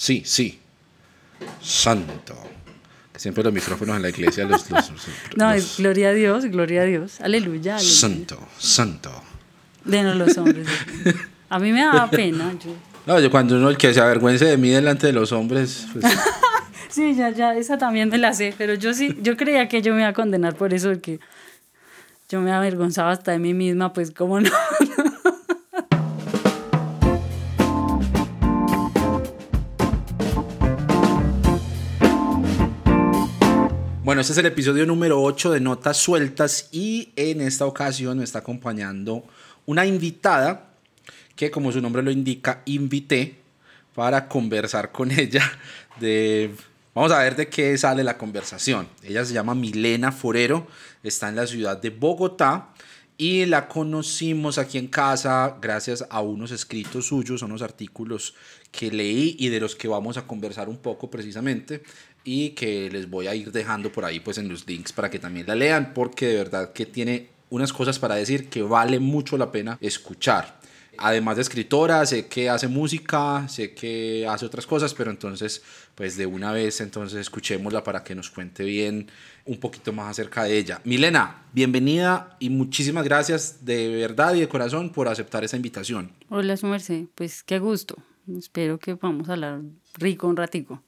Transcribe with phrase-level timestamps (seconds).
[0.00, 0.58] Sí, sí.
[1.60, 2.34] Santo.
[3.12, 4.70] Que siempre los micrófonos en la iglesia los...
[4.70, 7.20] los- los- No, los- gloria a Dios, gloria a Dios.
[7.20, 7.74] Aleluya.
[7.76, 7.78] aleluya.
[7.78, 9.10] Santo, santo.
[9.84, 10.66] De no los hombres.
[11.50, 12.50] A mí me daba pena.
[12.64, 12.74] yo-
[13.06, 16.04] No, yo cuando uno el que se avergüence de mí delante de los hombres, pues,
[16.88, 19.92] Sí, ya, ya, esa también me la sé, pero yo sí, yo creía que yo
[19.92, 21.20] me iba a condenar por eso, porque
[22.30, 24.50] yo me avergonzaba hasta de mí misma, pues cómo no.
[34.10, 38.24] Bueno, este es el episodio número 8 de Notas Sueltas y en esta ocasión me
[38.24, 39.22] está acompañando
[39.66, 40.72] una invitada
[41.36, 43.36] que como su nombre lo indica, invité
[43.94, 45.48] para conversar con ella.
[46.92, 48.88] Vamos a ver de qué sale la conversación.
[49.04, 50.66] Ella se llama Milena Forero,
[51.04, 52.70] está en la ciudad de Bogotá
[53.16, 58.34] y la conocimos aquí en casa gracias a unos escritos suyos, unos artículos
[58.72, 61.82] que leí y de los que vamos a conversar un poco precisamente
[62.24, 65.18] y que les voy a ir dejando por ahí pues en los links para que
[65.18, 69.36] también la lean porque de verdad que tiene unas cosas para decir que vale mucho
[69.36, 70.60] la pena escuchar.
[71.02, 75.62] Además de escritora, sé que hace música, sé que hace otras cosas, pero entonces,
[75.94, 79.10] pues de una vez, entonces escuchémosla para que nos cuente bien
[79.46, 80.80] un poquito más acerca de ella.
[80.84, 86.12] Milena, bienvenida y muchísimas gracias de verdad y de corazón por aceptar esa invitación.
[86.28, 87.96] Hola, su merced, pues qué gusto.
[88.36, 89.62] Espero que podamos hablar
[89.94, 90.82] rico un ratico.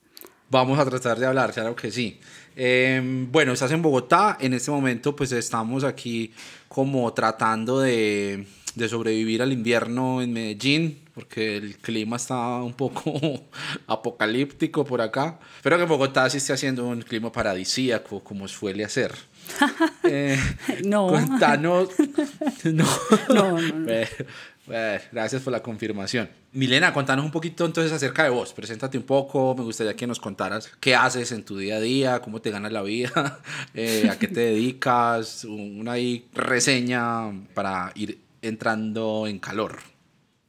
[0.53, 2.21] Vamos a tratar de hablar, claro que sí.
[2.57, 3.01] Eh,
[3.31, 6.31] bueno, estás en Bogotá, en este momento pues estamos aquí
[6.69, 13.15] como tratando de, de sobrevivir al invierno en Medellín, porque el clima está un poco
[13.87, 15.39] apocalíptico por acá.
[15.63, 19.15] Pero que Bogotá sí esté haciendo un clima paradisíaco, como suele hacer.
[20.05, 20.39] Eh,
[20.85, 21.07] No.
[21.07, 21.89] Contanos.
[22.65, 22.85] No.
[23.31, 23.87] No, no, no.
[24.67, 26.29] Gracias por la confirmación.
[26.53, 28.53] Milena, contanos un poquito entonces acerca de vos.
[28.53, 29.55] Preséntate un poco.
[29.57, 32.73] Me gustaría que nos contaras qué haces en tu día a día, cómo te ganas
[32.73, 33.41] la vida,
[33.75, 35.95] eh, a qué te dedicas, una
[36.35, 39.79] reseña para ir entrando en calor.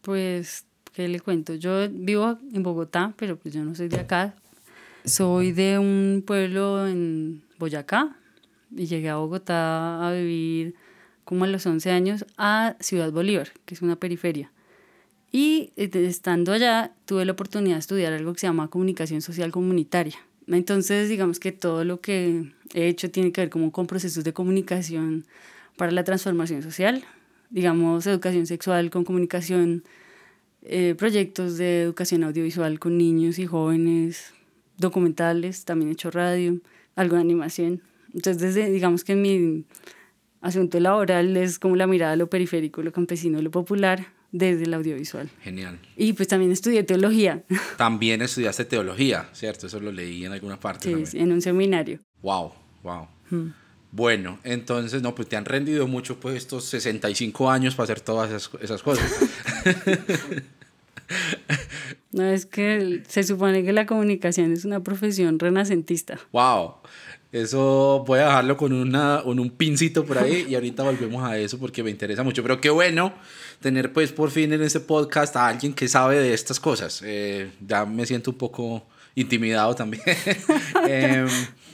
[0.02, 1.56] Pues, ¿qué le cuento?
[1.56, 4.36] Yo vivo en Bogotá, pero pues yo no soy de acá.
[5.06, 8.16] Soy de un pueblo en Boyacá
[8.76, 10.76] y llegué a Bogotá a vivir
[11.26, 14.52] como a los 11 años a Ciudad Bolívar, que es una periferia.
[15.32, 19.52] Y eh, estando allá tuve la oportunidad de estudiar algo que se llama comunicación social
[19.52, 20.18] comunitaria.
[20.48, 24.34] Entonces, digamos que todo lo que he hecho tiene que ver como con procesos de
[24.34, 25.26] comunicación
[25.78, 27.04] para la transformación social,
[27.50, 29.84] digamos, educación sexual con comunicación,
[30.62, 34.34] eh, proyectos de educación audiovisual con niños y jóvenes,
[34.78, 36.60] documentales, también he hecho radio,
[36.96, 37.82] algo de animación.
[38.14, 39.66] Entonces, desde, digamos que mi
[40.44, 44.74] asunto laboral es como la mirada a lo periférico, lo campesino, lo popular, desde el
[44.74, 45.30] audiovisual.
[45.42, 45.80] Genial.
[45.96, 47.44] Y pues también estudié teología,
[47.78, 49.68] También estudiaste teología, ¿cierto?
[49.68, 50.90] Eso lo leí en alguna parte.
[50.90, 51.24] sí, también.
[51.24, 52.00] en un seminario.
[52.22, 52.52] Wow,
[52.84, 53.08] wow.
[53.92, 58.30] Bueno, entonces, no, pues te han rendido mucho pues estos 65 años para hacer todas
[58.30, 59.12] esas, esas cosas.
[62.12, 66.20] No es que se supone que la comunicación es una profesión renacentista.
[66.32, 66.76] wow.
[67.34, 71.36] Eso voy a dejarlo con, una, con un pincito por ahí y ahorita volvemos a
[71.40, 72.44] eso porque me interesa mucho.
[72.44, 73.12] Pero qué bueno
[73.60, 77.02] tener pues por fin en este podcast a alguien que sabe de estas cosas.
[77.04, 78.84] Eh, ya me siento un poco
[79.16, 80.04] intimidado también.
[80.88, 81.26] Eh,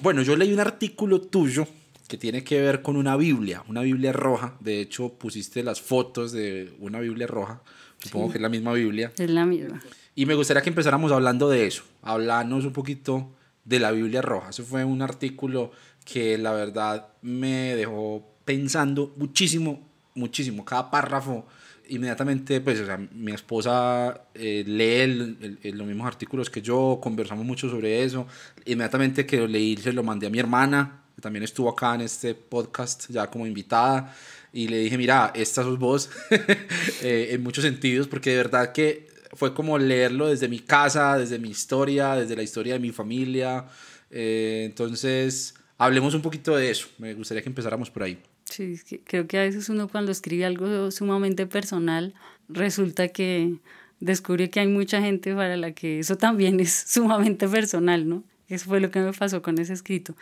[0.01, 1.67] bueno, yo leí un artículo tuyo
[2.07, 4.55] que tiene que ver con una Biblia, una Biblia roja.
[4.61, 7.61] De hecho, pusiste las fotos de una Biblia roja.
[7.97, 9.11] Supongo que es la misma Biblia.
[9.17, 9.81] Es la misma.
[10.15, 13.29] Y me gustaría que empezáramos hablando de eso, hablarnos un poquito
[13.65, 14.49] de la Biblia Roja.
[14.49, 15.71] Ese fue un artículo
[16.05, 20.65] que la verdad me dejó pensando muchísimo, muchísimo.
[20.65, 21.45] Cada párrafo,
[21.89, 27.45] inmediatamente, pues, o sea, mi esposa eh, lee el- los mismos artículos que yo, conversamos
[27.45, 28.25] mucho sobre eso.
[28.65, 32.01] Inmediatamente que lo leí, se lo mandé a mi hermana, que también estuvo acá en
[32.01, 34.15] este podcast ya como invitada.
[34.51, 36.09] Y le dije, mira, esta sos vos,
[37.03, 41.39] eh, en muchos sentidos, porque de verdad que fue como leerlo desde mi casa, desde
[41.39, 43.65] mi historia, desde la historia de mi familia.
[44.09, 46.87] Eh, entonces, hablemos un poquito de eso.
[46.97, 48.19] Me gustaría que empezáramos por ahí.
[48.45, 52.15] Sí, creo que a veces uno cuando escribe algo sumamente personal,
[52.47, 53.55] resulta que
[53.99, 58.23] descubre que hay mucha gente para la que eso también es sumamente personal, ¿no?
[58.47, 60.15] Eso fue lo que me pasó con ese escrito.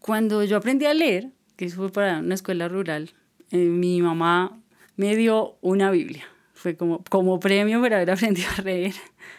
[0.00, 3.10] Cuando yo aprendí a leer, que eso fue para una escuela rural,
[3.52, 4.58] eh, mi mamá
[4.96, 6.26] me dio una Biblia.
[6.60, 8.94] Fue como, como premio por haber aprendido a leer.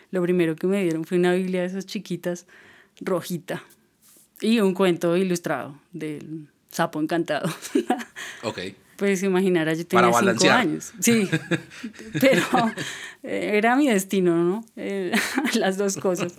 [0.10, 2.48] Lo primero que me dieron fue una Biblia de esas chiquitas,
[3.00, 3.64] rojita,
[4.42, 7.50] y un cuento ilustrado del sapo encantado.
[8.44, 8.60] Ok.
[8.96, 10.94] Pues imaginara, yo tenía cinco años.
[11.00, 11.30] Sí,
[12.20, 12.44] pero
[13.22, 14.66] eh, era mi destino, ¿no?
[14.76, 15.12] Eh,
[15.54, 16.34] las dos cosas.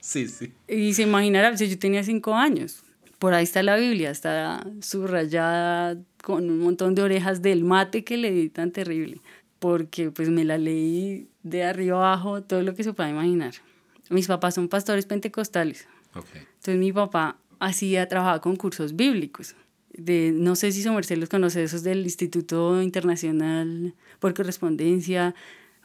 [0.00, 0.52] Sí, sí.
[0.68, 2.84] Y se imaginará, si yo tenía cinco años.
[3.18, 8.16] Por ahí está la Biblia, está subrayada con un montón de orejas del mate que
[8.16, 9.20] le di tan terrible.
[9.64, 13.54] Porque pues me la leí de arriba abajo, todo lo que se pueda imaginar.
[14.10, 15.88] Mis papás son pastores pentecostales.
[16.14, 19.56] Entonces mi papá hacía, trabajaba con cursos bíblicos
[19.88, 25.34] de, no sé si su merced los conoce, esos del Instituto Internacional por Correspondencia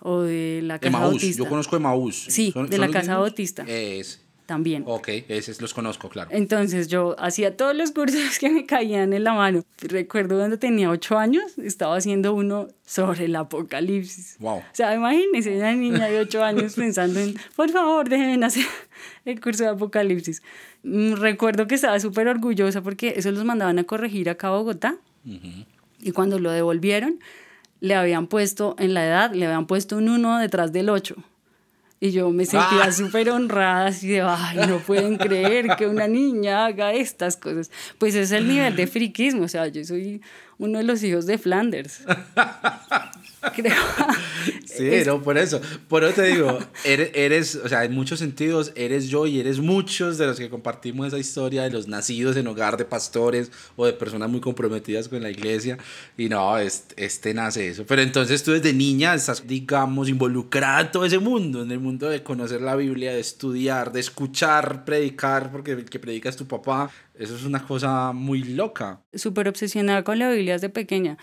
[0.01, 1.41] o de la Casa Bautista.
[1.41, 2.25] Yo conozco Emaús.
[2.27, 3.63] Sí, de la Casa Bautista.
[3.65, 4.21] Es.
[4.49, 4.83] También.
[4.87, 6.31] Ok, esos los conozco, claro.
[6.33, 9.63] Entonces yo hacía todos los cursos que me caían en la mano.
[9.77, 14.37] Recuerdo cuando tenía ocho años, estaba haciendo uno sobre el apocalipsis.
[14.39, 14.57] Wow.
[14.57, 18.65] O sea, imagínense una niña de ocho años pensando en, por favor, déjenme hacer
[19.25, 20.41] el curso de apocalipsis.
[20.81, 24.97] Mm, recuerdo que estaba súper orgullosa porque eso los mandaban a corregir acá a Bogotá.
[26.01, 27.19] Y cuando lo devolvieron,
[27.81, 31.17] le habían puesto, en la edad, le habían puesto un 1 detrás del 8.
[32.01, 32.91] Y yo me sentía ah.
[32.91, 37.69] súper honrada, así de, ay, no pueden creer que una niña haga estas cosas.
[37.97, 40.21] Pues es el nivel de friquismo, o sea, yo soy
[40.57, 42.03] uno de los hijos de Flanders.
[43.55, 43.75] Creo.
[44.65, 45.61] Sí, no, por eso.
[45.87, 50.17] Por eso te digo, eres, o sea, en muchos sentidos, eres yo y eres muchos
[50.17, 53.93] de los que compartimos esa historia de los nacidos en hogar de pastores o de
[53.93, 55.77] personas muy comprometidas con la iglesia.
[56.17, 57.85] Y no, este, nace eso.
[57.85, 62.09] Pero entonces tú desde niña estás, digamos, involucrada en todo ese mundo, en el mundo
[62.09, 66.47] de conocer la Biblia, de estudiar, de escuchar, predicar, porque el que predica es tu
[66.47, 66.89] papá.
[67.19, 69.01] Eso es una cosa muy loca.
[69.13, 71.17] Súper obsesionada con la Biblia desde pequeña.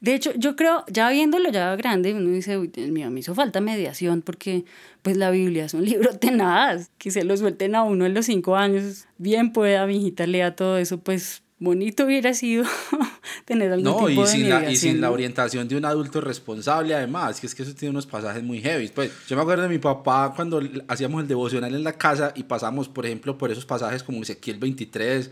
[0.00, 3.34] De hecho, yo creo, ya viéndolo ya grande, uno dice, uy, Dios mío, me hizo
[3.34, 4.64] falta mediación porque
[5.02, 8.24] pues la Biblia es un libro tenaz, que se lo suelten a uno en los
[8.24, 12.64] cinco años, bien pueda mi hijita lea todo eso, pues bonito hubiera sido
[13.44, 16.20] tener algún no, tipo y sin de la, y sin la orientación de un adulto
[16.20, 18.88] responsable además, que es que eso tiene unos pasajes muy heavy.
[18.88, 22.42] Pues yo me acuerdo de mi papá cuando hacíamos el devocional en la casa y
[22.42, 25.30] pasamos, por ejemplo, por esos pasajes como Ezequiel 23,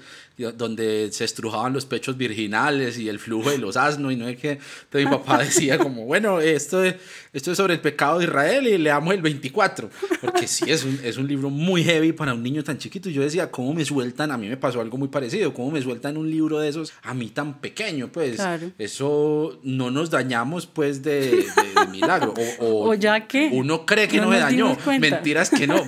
[0.57, 4.39] donde se estrujaban los pechos virginales y el flujo de los asnos y no es
[4.39, 6.95] que entonces mi papá decía como, bueno, esto es,
[7.33, 9.91] esto es sobre el pecado de Israel y leamos el 24,
[10.21, 13.11] porque sí es un, es un libro muy heavy para un niño tan chiquito.
[13.11, 14.31] Y yo decía, ¿cómo me sueltan?
[14.31, 17.15] A mí me pasó algo muy parecido, ¿cómo me sueltan un libro de esos a
[17.15, 18.13] mí tan pequeño?
[18.13, 18.41] Pues
[18.79, 21.47] eso no nos dañamos pues de,
[21.91, 22.35] milagro.
[22.59, 23.51] O, ya que...
[23.53, 25.85] Uno cree que no, me dañó, mentiras que no.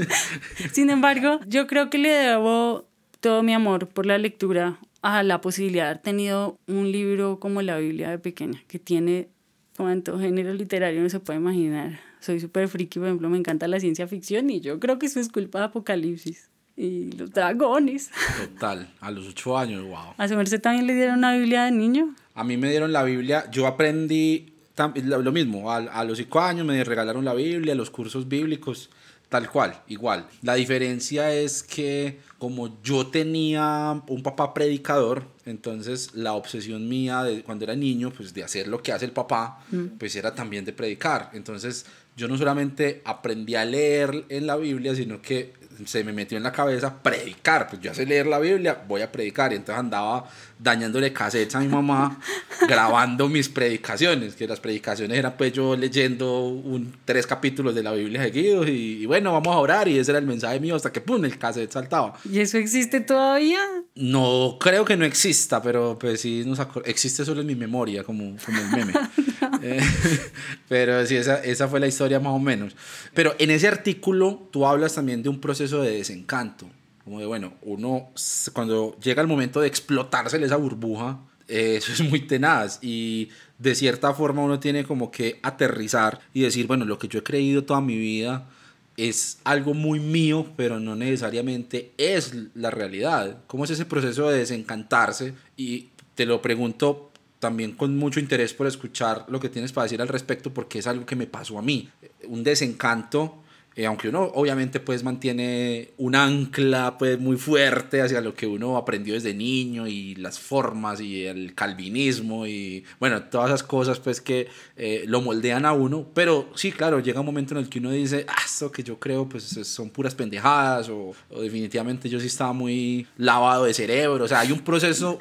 [0.72, 2.86] Sin embargo, yo creo que le debo
[3.20, 7.62] todo mi amor por la lectura a la posibilidad de haber tenido un libro como
[7.62, 9.28] la Biblia de pequeña, que tiene
[9.76, 12.00] cuánto género literario no se puede imaginar.
[12.20, 15.20] Soy súper friki, por ejemplo, me encanta la ciencia ficción y yo creo que eso
[15.20, 18.10] es culpa de Apocalipsis y los dragones.
[18.52, 20.14] Total, a los ocho años, wow.
[20.16, 22.14] ¿A su merced también le dieron una Biblia de niño?
[22.34, 26.66] A mí me dieron la Biblia, yo aprendí lo mismo, a, a los cinco años
[26.66, 28.90] me regalaron la Biblia, los cursos bíblicos
[29.34, 30.28] Tal cual, igual.
[30.42, 37.42] La diferencia es que como yo tenía un papá predicador, entonces la obsesión mía de
[37.42, 39.98] cuando era niño, pues de hacer lo que hace el papá, mm.
[39.98, 41.30] pues era también de predicar.
[41.32, 41.84] Entonces
[42.16, 45.54] yo no solamente aprendí a leer en la Biblia, sino que
[45.84, 47.68] se me metió en la cabeza predicar.
[47.68, 49.52] Pues yo hace leer la Biblia, voy a predicar.
[49.52, 50.28] Y entonces andaba
[50.58, 52.18] dañándole cassettes a mi mamá,
[52.68, 57.92] grabando mis predicaciones, que las predicaciones eran pues yo leyendo un, tres capítulos de la
[57.92, 61.00] Biblia seguidos y, bueno, vamos a orar y ese era el mensaje mío hasta que
[61.00, 62.14] pum, el cassette saltaba.
[62.30, 63.60] ¿Y eso existe todavía?
[63.94, 68.36] No, creo que no exista, pero pues sí, nos existe solo en mi memoria, como,
[68.44, 68.92] como el meme.
[69.62, 69.80] Eh,
[70.68, 72.74] pero sí, esa, esa fue la historia más o menos.
[73.12, 76.68] Pero en ese artículo tú hablas también de un proceso de desencanto.
[77.04, 78.10] Como de, bueno, uno
[78.52, 81.18] cuando llega el momento de explotarse esa burbuja,
[81.48, 86.40] eh, eso es muy tenaz y de cierta forma uno tiene como que aterrizar y
[86.40, 88.48] decir, bueno, lo que yo he creído toda mi vida
[88.96, 93.38] es algo muy mío, pero no necesariamente es la realidad.
[93.46, 95.34] ¿Cómo es ese proceso de desencantarse?
[95.56, 97.10] Y te lo pregunto
[97.44, 100.86] también con mucho interés por escuchar lo que tienes para decir al respecto, porque es
[100.86, 101.90] algo que me pasó a mí.
[102.26, 103.43] Un desencanto
[103.76, 108.76] eh, aunque uno obviamente pues mantiene un ancla pues muy fuerte hacia lo que uno
[108.76, 114.20] aprendió desde niño y las formas y el calvinismo y bueno, todas esas cosas pues
[114.20, 117.80] que eh, lo moldean a uno, pero sí, claro, llega un momento en el que
[117.80, 121.12] uno dice, ah, esto que yo creo pues son puras pendejadas o,
[121.42, 125.18] definitivamente yo sí estaba muy lavado de cerebro, o sea, hay un proceso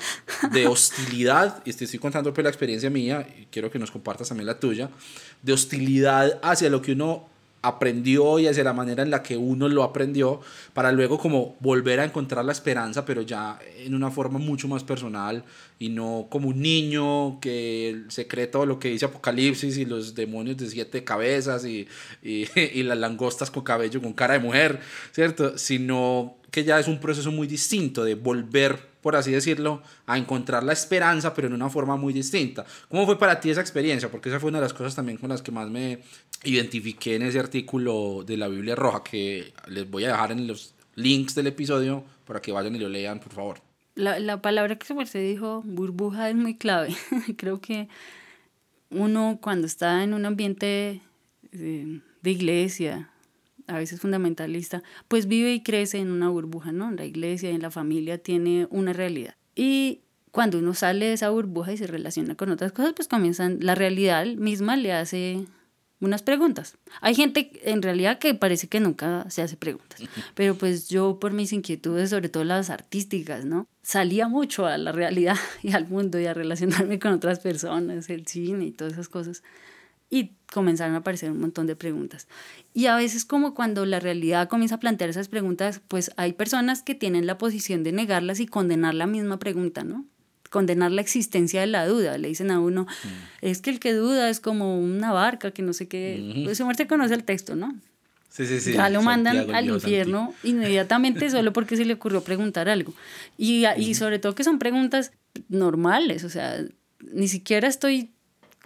[0.51, 4.29] de hostilidad, y te estoy contando pues la experiencia mía y quiero que nos compartas
[4.29, 4.89] también la tuya,
[5.41, 7.32] de hostilidad hacia lo que uno
[7.63, 10.41] aprendió y hacia la manera en la que uno lo aprendió
[10.73, 14.83] para luego como volver a encontrar la esperanza pero ya en una forma mucho más
[14.83, 15.43] personal
[15.79, 20.13] y no como un niño que se cree todo lo que dice Apocalipsis y los
[20.13, 21.87] demonios de siete cabezas y,
[22.21, 24.79] y, y las langostas con cabello con cara de mujer,
[25.11, 25.57] ¿cierto?
[25.57, 30.63] Sino que ya es un proceso muy distinto de volver por así decirlo, a encontrar
[30.63, 32.65] la esperanza, pero en una forma muy distinta.
[32.89, 34.09] ¿Cómo fue para ti esa experiencia?
[34.09, 35.99] Porque esa fue una de las cosas también con las que más me
[36.43, 40.73] identifiqué en ese artículo de la Biblia Roja, que les voy a dejar en los
[40.95, 43.61] links del episodio para que vayan y lo lean, por favor.
[43.95, 46.95] La, la palabra que se dijo, burbuja, es muy clave.
[47.37, 47.89] Creo que
[48.89, 51.01] uno cuando está en un ambiente
[51.51, 53.09] de, de iglesia,
[53.67, 56.91] a veces fundamentalista, pues vive y crece en una burbuja, ¿no?
[56.91, 59.35] La iglesia, en la familia tiene una realidad.
[59.55, 60.01] Y
[60.31, 63.75] cuando uno sale de esa burbuja y se relaciona con otras cosas, pues comienzan, la
[63.75, 65.45] realidad misma le hace
[65.99, 66.75] unas preguntas.
[67.01, 70.01] Hay gente en realidad que parece que nunca se hace preguntas,
[70.35, 73.67] pero pues yo por mis inquietudes, sobre todo las artísticas, ¿no?
[73.81, 78.27] Salía mucho a la realidad y al mundo y a relacionarme con otras personas, el
[78.27, 79.43] cine y todas esas cosas
[80.13, 82.27] y comenzaron a aparecer un montón de preguntas.
[82.71, 86.83] Y a veces como cuando la realidad comienza a plantear esas preguntas, pues hay personas
[86.83, 90.05] que tienen la posición de negarlas y condenar la misma pregunta, ¿no?
[90.51, 92.19] Condenar la existencia de la duda.
[92.19, 93.07] Le dicen a uno, mm.
[93.41, 96.43] es que el que duda es como una barca, que no sé qué.
[96.45, 97.75] Pues muerte conoce el texto, ¿no?
[98.29, 98.73] Sí, sí, sí.
[98.73, 102.93] Ya lo mandan al infierno inmediatamente solo porque se le ocurrió preguntar algo.
[103.35, 105.11] Y, y sobre todo que son preguntas
[105.49, 106.63] normales, o sea,
[106.99, 108.11] ni siquiera estoy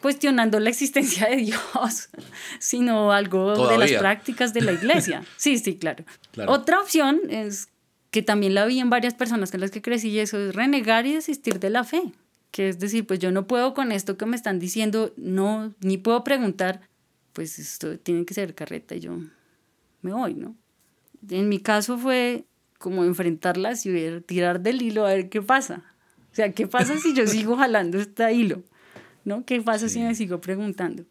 [0.01, 2.09] cuestionando la existencia de Dios,
[2.59, 5.23] sino algo de las prácticas de la iglesia.
[5.37, 6.05] Sí, sí, claro.
[6.47, 7.69] Otra opción es
[8.11, 11.05] que también la vi en varias personas con las que crecí y eso es renegar
[11.05, 12.13] y desistir de la fe.
[12.51, 15.97] Que es decir, pues yo no puedo con esto que me están diciendo, no, ni
[15.97, 16.81] puedo preguntar,
[17.33, 19.17] pues esto tiene que ser carreta y yo
[20.01, 20.55] me voy, ¿no?
[21.29, 22.45] En mi caso fue
[22.77, 25.83] como enfrentarlas y ver, tirar del hilo a ver qué pasa.
[26.31, 28.63] O sea, ¿qué pasa si yo sigo jalando este hilo?
[29.27, 29.45] ¿No?
[29.45, 31.03] ¿Qué pasa si me sigo preguntando?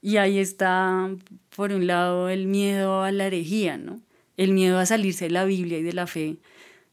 [0.00, 1.10] Y ahí está,
[1.54, 4.00] por un lado, el miedo a la herejía, ¿no?
[4.38, 6.38] El miedo a salirse de la Biblia y de la fe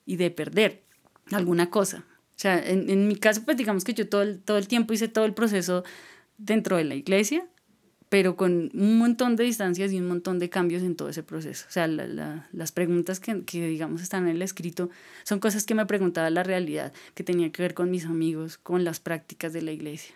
[0.06, 0.84] y de perder
[1.32, 2.04] alguna cosa.
[2.32, 4.94] O sea, en, en mi caso, pues digamos que yo todo el, todo el tiempo
[4.94, 5.86] hice todo el proceso
[6.38, 7.48] dentro de la iglesia,
[8.10, 11.66] pero con un montón de distancias y un montón de cambios en todo ese proceso.
[11.70, 14.90] O sea, las preguntas que, que, digamos, están en el escrito
[15.24, 18.84] son cosas que me preguntaba la realidad, que tenía que ver con mis amigos, con
[18.84, 20.16] las prácticas de la iglesia.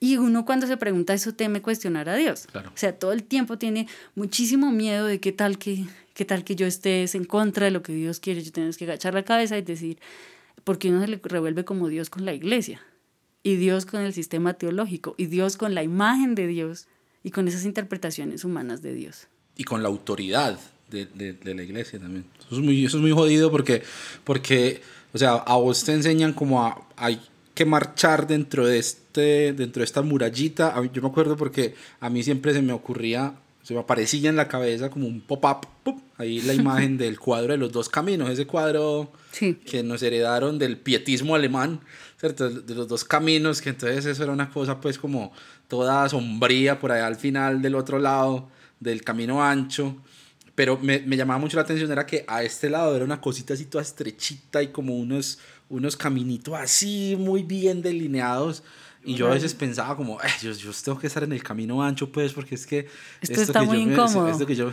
[0.00, 2.46] Y uno cuando se pregunta eso teme cuestionar a Dios.
[2.54, 6.54] O sea, todo el tiempo tiene muchísimo miedo de qué tal que, qué tal que
[6.54, 8.42] yo estés en contra de lo que Dios quiere.
[8.42, 9.98] Yo tengo que agachar la cabeza y decir,
[10.62, 12.80] ¿por qué uno se le revuelve como Dios con la iglesia?
[13.42, 15.14] Y Dios con el sistema teológico.
[15.18, 16.86] Y Dios con la imagen de Dios
[17.24, 19.26] y con esas interpretaciones humanas de Dios.
[19.56, 22.24] Y con la autoridad de, de, de la iglesia también.
[22.38, 23.82] Eso es muy, eso es muy jodido porque,
[24.22, 24.80] porque,
[25.12, 26.86] o sea, a vos te enseñan como a...
[26.96, 27.20] Hay,
[27.58, 30.80] que marchar dentro de, este, dentro de esta murallita.
[30.92, 33.34] Yo me acuerdo porque a mí siempre se me ocurría,
[33.64, 35.66] se me aparecía en la cabeza como un pop-up,
[36.18, 39.10] ahí la imagen del cuadro de los dos caminos, ese cuadro
[39.66, 41.80] que nos heredaron del pietismo alemán,
[42.20, 42.48] ¿cierto?
[42.48, 45.32] De los dos caminos, que entonces eso era una cosa pues como
[45.66, 48.48] toda sombría por allá al final del otro lado
[48.78, 49.96] del camino ancho
[50.58, 53.54] pero me, me, llamaba mucho la atención era que a este lado era una cosita
[53.54, 55.38] así toda estrechita y como unos,
[55.68, 58.64] unos caminitos así muy bien delineados.
[59.04, 62.10] Y yo a veces pensaba como, yo, yo tengo que estar en el camino ancho,
[62.10, 62.88] pues, porque es que...
[63.20, 64.26] Esto, está muy incómodo.
[64.26, 64.72] esto que yo,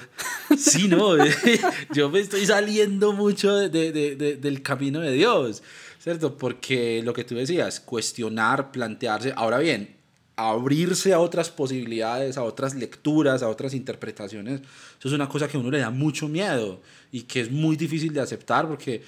[0.57, 1.17] sí, no,
[1.93, 5.61] yo me estoy saliendo mucho de, de, de, del camino de Dios,
[5.99, 6.35] ¿cierto?
[6.35, 9.95] Porque lo que tú decías, cuestionar, plantearse, ahora bien,
[10.35, 14.61] abrirse a otras posibilidades, a otras lecturas, a otras interpretaciones,
[14.99, 17.75] eso es una cosa que a uno le da mucho miedo y que es muy
[17.75, 19.03] difícil de aceptar porque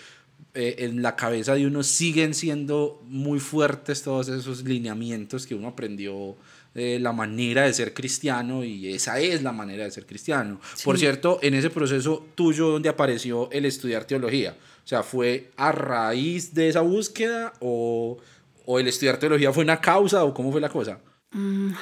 [0.54, 5.68] eh, en la cabeza de uno siguen siendo muy fuertes todos esos lineamientos que uno
[5.68, 6.36] aprendió
[6.74, 10.62] de la manera de ser cristiano y esa es la manera de ser cristiano.
[10.84, 14.56] Por cierto, en ese proceso tuyo donde apareció el estudiar teología,
[14.86, 18.18] o sea, ¿fue a raíz de esa búsqueda o,
[18.66, 21.00] o el estudiar teología fue una causa o cómo fue la cosa?
[21.38, 21.74] Mm,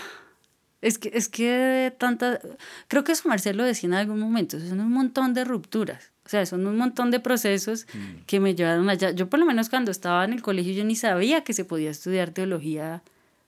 [0.82, 2.40] es que, es que tanta,
[2.88, 6.46] creo que eso Marcelo decía en algún momento, son un montón de rupturas, o sea,
[6.46, 8.26] son un montón de procesos mm.
[8.28, 9.12] que me llevaron allá.
[9.12, 11.90] Yo por lo menos cuando estaba en el colegio yo ni sabía que se podía
[11.90, 13.02] estudiar teología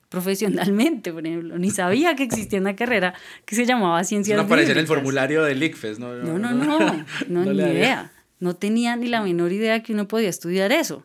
[0.08, 4.72] profesionalmente, por ejemplo, ni sabía que existía una carrera que se llamaba ciencias No aparecía
[4.72, 6.14] en el formulario del ICFES, ¿no?
[6.14, 8.10] No, no, no, no, no ni idea.
[8.40, 11.04] No tenía ni la menor idea que uno podía estudiar eso.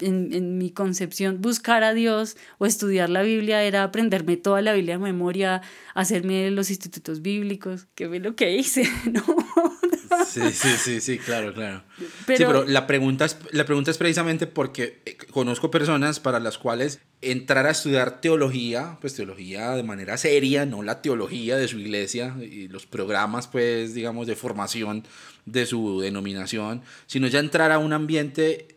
[0.00, 4.72] En, en, mi concepción, buscar a Dios o estudiar la Biblia era aprenderme toda la
[4.72, 5.62] Biblia de memoria,
[5.94, 9.24] hacerme los institutos bíblicos, que fue lo que hice, ¿no?
[10.26, 11.82] Sí, sí, sí, sí, claro, claro.
[12.26, 16.40] Pero, sí, pero la pregunta, es, la pregunta es precisamente porque eh, conozco personas para
[16.40, 21.68] las cuales entrar a estudiar teología, pues teología de manera seria, no la teología de
[21.68, 25.04] su iglesia y los programas, pues, digamos, de formación
[25.46, 28.68] de su denominación, sino ya entrar a un ambiente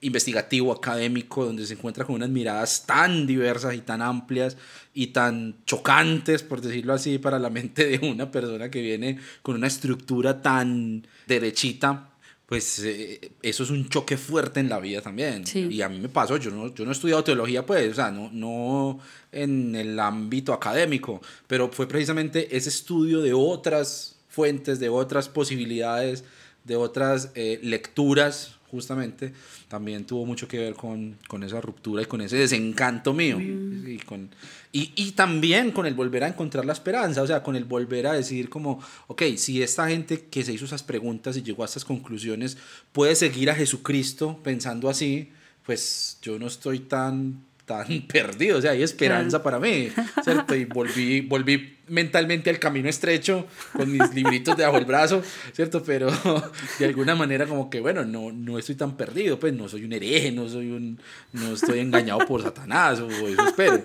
[0.00, 4.56] investigativo, académico, donde se encuentra con unas miradas tan diversas y tan amplias
[4.94, 9.56] y tan chocantes, por decirlo así, para la mente de una persona que viene con
[9.56, 12.10] una estructura tan derechita,
[12.46, 15.44] pues eh, eso es un choque fuerte en la vida también.
[15.52, 18.10] Y a mí me pasó, yo no, yo no he estudiado teología, pues, o sea,
[18.10, 19.00] no, no
[19.32, 26.24] en el ámbito académico, pero fue precisamente ese estudio de otras fuentes, de otras posibilidades,
[26.64, 29.32] de otras eh, lecturas justamente,
[29.68, 33.38] también tuvo mucho que ver con, con esa ruptura y con ese desencanto mío.
[33.38, 33.88] Mm.
[33.88, 34.30] Y, con,
[34.72, 38.06] y, y, también con el volver a encontrar la esperanza, o sea, con el volver
[38.06, 41.66] a decir como, ok, si esta gente que se hizo esas preguntas y llegó a
[41.66, 42.58] estas conclusiones
[42.92, 45.30] puede seguir a Jesucristo pensando así,
[45.64, 49.90] pues yo no estoy tan tan perdido, o sea, hay esperanza para mí,
[50.24, 50.56] ¿cierto?
[50.56, 55.22] Y volví, volví mentalmente al camino estrecho con mis libritos debajo del brazo,
[55.52, 55.82] ¿cierto?
[55.84, 56.10] Pero
[56.78, 59.92] de alguna manera como que, bueno, no, no estoy tan perdido, pues no soy un
[59.92, 60.98] hereje, no soy un,
[61.32, 63.82] no estoy engañado por Satanás, o eso espero.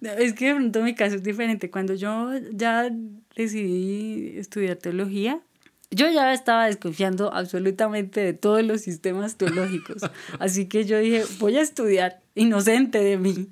[0.00, 1.70] Es que de pronto mi caso es diferente.
[1.70, 2.90] Cuando yo ya
[3.36, 5.40] decidí estudiar teología,
[5.90, 10.02] yo ya estaba desconfiando absolutamente de todos los sistemas teológicos.
[10.38, 13.48] Así que yo dije, voy a estudiar, inocente de mí.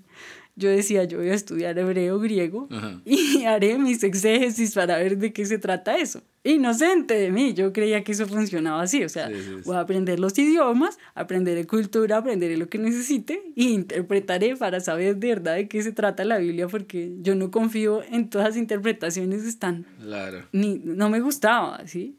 [0.55, 2.69] Yo decía, yo voy a estudiar hebreo, griego
[3.07, 6.23] y haré mis exégesis para ver de qué se trata eso.
[6.45, 9.03] Inocente de mí, yo creía que eso funcionaba así.
[9.03, 9.31] O sea,
[9.65, 15.17] voy a aprender los idiomas, aprenderé cultura, aprenderé lo que necesite y interpretaré para saber
[15.17, 18.57] de verdad de qué se trata la Biblia, porque yo no confío en todas las
[18.59, 19.87] interpretaciones están.
[20.01, 20.43] Claro.
[20.53, 22.19] Ni, no me gustaba, ¿sí?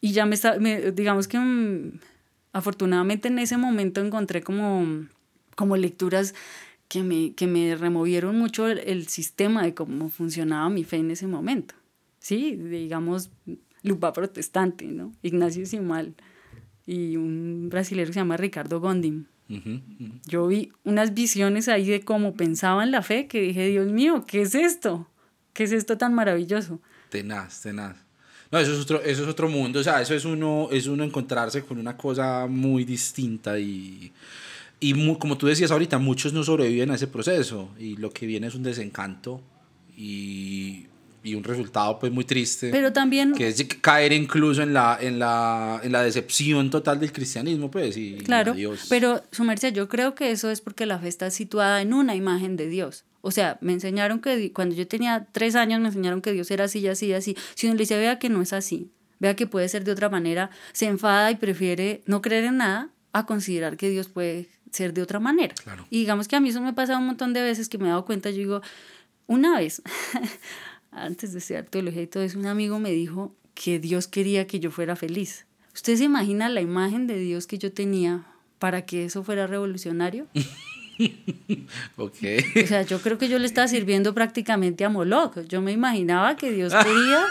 [0.00, 1.98] Y ya me, está, digamos que mm,
[2.52, 5.06] afortunadamente en ese momento encontré como,
[5.54, 6.34] como lecturas
[6.88, 11.26] que me, que me removieron mucho el, sistema de cómo funcionaba mi fe en ese
[11.26, 11.74] momento.
[12.20, 13.30] Sí, digamos,
[13.82, 15.12] Lupa Protestante, ¿no?
[15.22, 16.14] Ignacio Simal
[16.86, 19.24] y un brasileño que se llama Ricardo Gondim.
[20.26, 24.42] Yo vi unas visiones ahí de cómo pensaban la fe que dije, Dios mío, ¿qué
[24.42, 25.06] es esto?
[25.52, 26.80] ¿Qué es esto tan maravilloso?
[27.10, 27.96] Tenaz, tenaz.
[28.50, 31.04] No, eso es otro, eso es otro mundo, o sea, eso es uno, es uno
[31.04, 34.12] encontrarse con una cosa muy distinta y,
[34.90, 38.48] y como tú decías ahorita, muchos no sobreviven a ese proceso y lo que viene
[38.48, 39.40] es un desencanto
[39.96, 40.86] y,
[41.22, 42.68] y un resultado pues muy triste.
[42.70, 43.32] Pero también...
[43.32, 47.96] Que es caer incluso en la, en la, en la decepción total del cristianismo, pues.
[47.96, 48.54] Y, claro,
[48.90, 52.14] pero su merced, yo creo que eso es porque la fe está situada en una
[52.14, 53.04] imagen de Dios.
[53.22, 56.64] O sea, me enseñaron que cuando yo tenía tres años me enseñaron que Dios era
[56.64, 57.36] así, así, así.
[57.54, 60.10] Si uno le dice, vea que no es así, vea que puede ser de otra
[60.10, 64.92] manera, se enfada y prefiere no creer en nada a considerar que Dios puede ser
[64.92, 65.54] de otra manera.
[65.90, 67.86] Y digamos que a mí eso me ha pasado un montón de veces que me
[67.86, 68.62] he dado cuenta, yo digo,
[69.26, 69.82] una vez,
[70.90, 74.60] antes de estudiar teología y todo eso, un amigo me dijo que Dios quería que
[74.60, 75.46] yo fuera feliz.
[75.74, 78.24] ¿Usted se imagina la imagen de Dios que yo tenía
[78.58, 80.26] para que eso fuera revolucionario?
[81.96, 82.38] okay.
[82.62, 85.38] O sea, yo creo que yo le estaba sirviendo prácticamente a Moloch.
[85.48, 87.24] Yo me imaginaba que Dios quería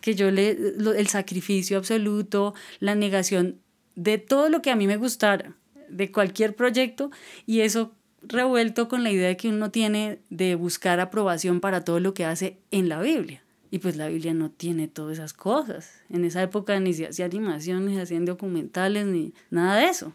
[0.00, 3.60] que yo le el sacrificio absoluto, la negación
[3.94, 5.54] de todo lo que a mí me gustara,
[5.92, 7.10] de cualquier proyecto
[7.46, 12.14] y eso revuelto con la idea que uno tiene de buscar aprobación para todo lo
[12.14, 13.42] que hace en la Biblia.
[13.70, 16.02] Y pues la Biblia no tiene todas esas cosas.
[16.10, 20.12] En esa época ni se hacía animaciones, ni se hacían documentales, ni nada de eso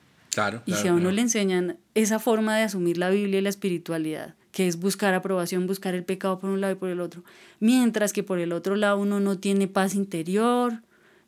[0.65, 4.35] y si a uno le enseñan esa forma de asumir la Biblia y la espiritualidad,
[4.51, 7.23] que es buscar aprobación, buscar el pecado por un lado y por el otro,
[7.59, 10.81] mientras que por el otro lado uno no tiene paz interior,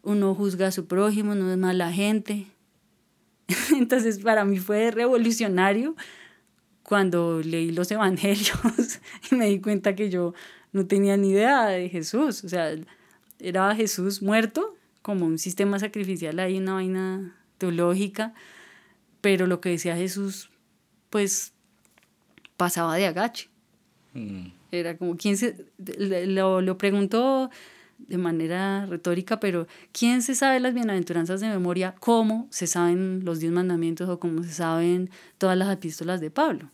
[0.03, 2.47] uno juzga a su prójimo, no es mala gente.
[3.75, 5.95] Entonces para mí fue revolucionario
[6.83, 8.59] cuando leí los evangelios
[9.31, 10.33] y me di cuenta que yo
[10.71, 12.75] no tenía ni idea de Jesús, o sea,
[13.39, 18.33] era Jesús muerto como un sistema sacrificial ahí, una vaina teológica,
[19.21, 20.49] pero lo que decía Jesús,
[21.09, 21.53] pues
[22.57, 23.49] pasaba de agache.
[24.13, 24.47] Mm.
[24.71, 27.49] Era como, ¿quién se, lo, lo preguntó
[28.09, 31.95] de manera retórica, pero ¿quién se sabe las bienaventuranzas de memoria?
[31.99, 36.71] ¿Cómo se saben los diez mandamientos o cómo se saben todas las epístolas de Pablo?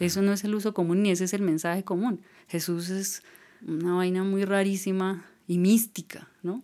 [0.00, 2.20] Eso no es el uso común ni ese es el mensaje común.
[2.48, 3.22] Jesús es
[3.66, 6.62] una vaina muy rarísima y mística, ¿no?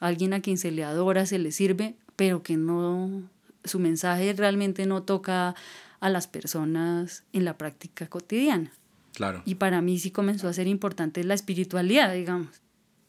[0.00, 3.22] Alguien a quien se le adora, se le sirve, pero que no
[3.64, 5.54] su mensaje realmente no toca
[6.00, 8.72] a las personas en la práctica cotidiana.
[9.14, 9.42] Claro.
[9.44, 12.61] Y para mí sí comenzó a ser importante la espiritualidad, digamos.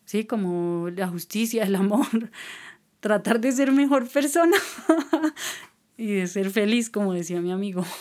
[0.05, 2.07] Sí, como la justicia, el amor,
[2.99, 4.57] tratar de ser mejor persona
[5.97, 7.85] y de ser feliz, como decía mi amigo.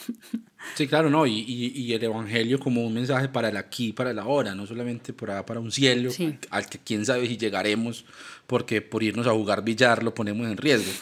[0.76, 4.22] Sí, claro, no, y, y, el Evangelio como un mensaje para el aquí, para la
[4.22, 6.12] ahora, no solamente para, para un cielo,
[6.50, 8.04] al que quién sabe si llegaremos,
[8.52, 10.92] porque por irnos a jugar billar lo ponemos en riesgo.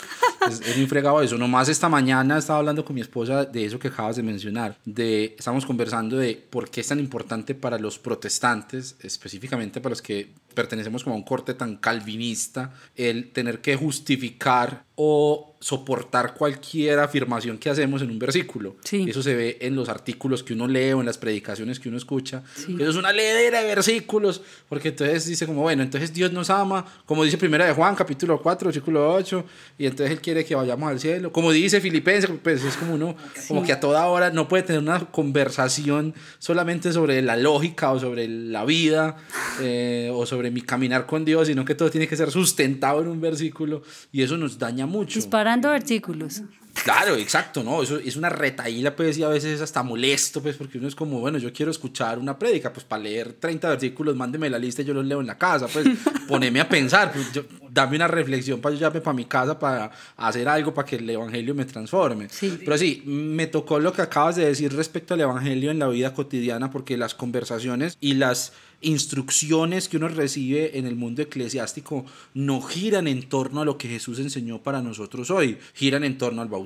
[0.49, 1.37] es, es muy fregado eso.
[1.37, 5.35] Nomás esta mañana estaba hablando con mi esposa de eso que acabas de mencionar, de,
[5.37, 10.29] estamos conversando de por qué es tan importante para los protestantes, específicamente para los que
[10.55, 17.59] pertenecemos como a un corte tan calvinista, el tener que justificar o soportar cualquier afirmación
[17.59, 18.77] que hacemos en un versículo.
[18.91, 21.99] Eso se ve en los artículos que uno lee o en las predicaciones que uno
[21.99, 22.43] escucha.
[22.57, 26.85] Eso es una leedera de versículos, porque entonces dice como, bueno, entonces Dios nos ama,
[27.07, 29.45] como dice Primera de Juan, capítulo 4, versículo 8,
[29.79, 31.33] y entonces Él quiere que vayamos al cielo.
[31.33, 33.17] Como dice Filipenses, pues es como uno,
[33.49, 37.99] como que a toda hora no puede tener una conversación solamente sobre la lógica o
[37.99, 39.17] sobre la vida
[39.61, 43.09] eh, o sobre mi caminar con Dios, sino que todo tiene que ser sustentado en
[43.09, 45.19] un versículo y eso nos daña mucho.
[45.19, 46.43] Disparando versículos.
[46.75, 47.83] Claro, exacto, ¿no?
[47.83, 50.95] Eso es una retaíla, pues, y a veces es hasta molesto, pues, porque uno es
[50.95, 54.83] como, bueno, yo quiero escuchar una prédica, pues, para leer 30 versículos, mándeme la lista
[54.83, 55.87] y yo los leo en la casa, pues,
[56.29, 60.49] poneme a pensar, pues, dame una reflexión para yo llamarme para mi casa, para hacer
[60.49, 62.29] algo para que el evangelio me transforme.
[62.41, 66.15] Pero sí, me tocó lo que acabas de decir respecto al evangelio en la vida
[66.15, 68.53] cotidiana, porque las conversaciones y las
[68.83, 73.89] instrucciones que uno recibe en el mundo eclesiástico no giran en torno a lo que
[73.89, 76.60] Jesús enseñó para nosotros hoy, giran en torno al bautismo,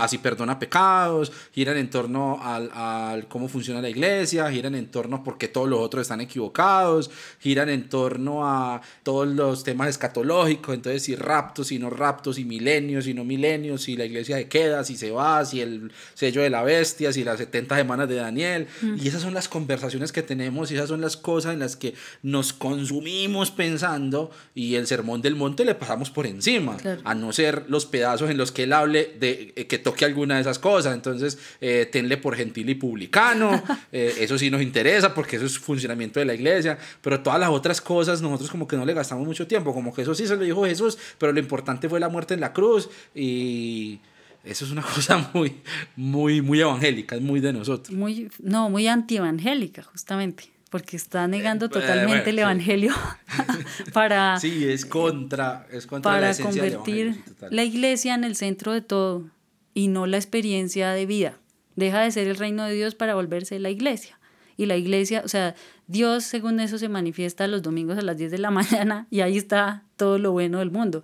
[0.00, 4.90] a si perdona pecados, giran en torno al, al cómo funciona la iglesia, giran en
[4.90, 9.64] torno a por qué todos los otros están equivocados, giran en torno a todos los
[9.64, 14.04] temas escatológicos, entonces si raptos, si no raptos, si milenios, si no milenios, si la
[14.04, 17.76] iglesia se queda, si se va, si el sello de la bestia, si las 70
[17.76, 18.96] semanas de Daniel, mm.
[19.02, 21.94] y esas son las conversaciones que tenemos y esas son las cosas en las que
[22.22, 27.64] nos consumimos pensando y el sermón del monte le pasamos por encima, a no ser
[27.68, 30.94] los pedazos en los que él hable de eh, que toque alguna de esas cosas.
[30.94, 35.58] Entonces, eh, tenle por gentil y publicano, eh, eso sí nos interesa porque eso es
[35.58, 39.26] funcionamiento de la iglesia, pero todas las otras cosas nosotros como que no le gastamos
[39.26, 42.08] mucho tiempo, como que eso sí se lo dijo Jesús, pero lo importante fue la
[42.08, 42.88] muerte en la cruz.
[43.14, 44.00] Y
[44.42, 45.56] eso es una cosa muy,
[45.96, 47.96] muy, muy evangélica, es muy de nosotros.
[47.96, 52.94] Muy, no, muy antievangélica, justamente porque está negando eh, totalmente el Evangelio
[53.92, 54.38] para...
[54.38, 59.28] Sí, es contra, es contra para convertir la iglesia en el centro de todo
[59.74, 61.34] y no la experiencia de vida.
[61.76, 64.18] Deja de ser el reino de Dios para volverse la iglesia.
[64.56, 65.54] Y la iglesia, o sea,
[65.86, 69.36] Dios según eso se manifiesta los domingos a las 10 de la mañana y ahí
[69.36, 71.02] está todo lo bueno del mundo.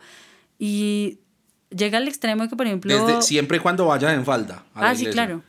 [0.59, 1.19] Y
[1.71, 3.07] llega al extremo de que, por ejemplo...
[3.07, 4.65] Desde siempre y cuando vayas en falda.
[4.75, 5.43] ah, sí, claro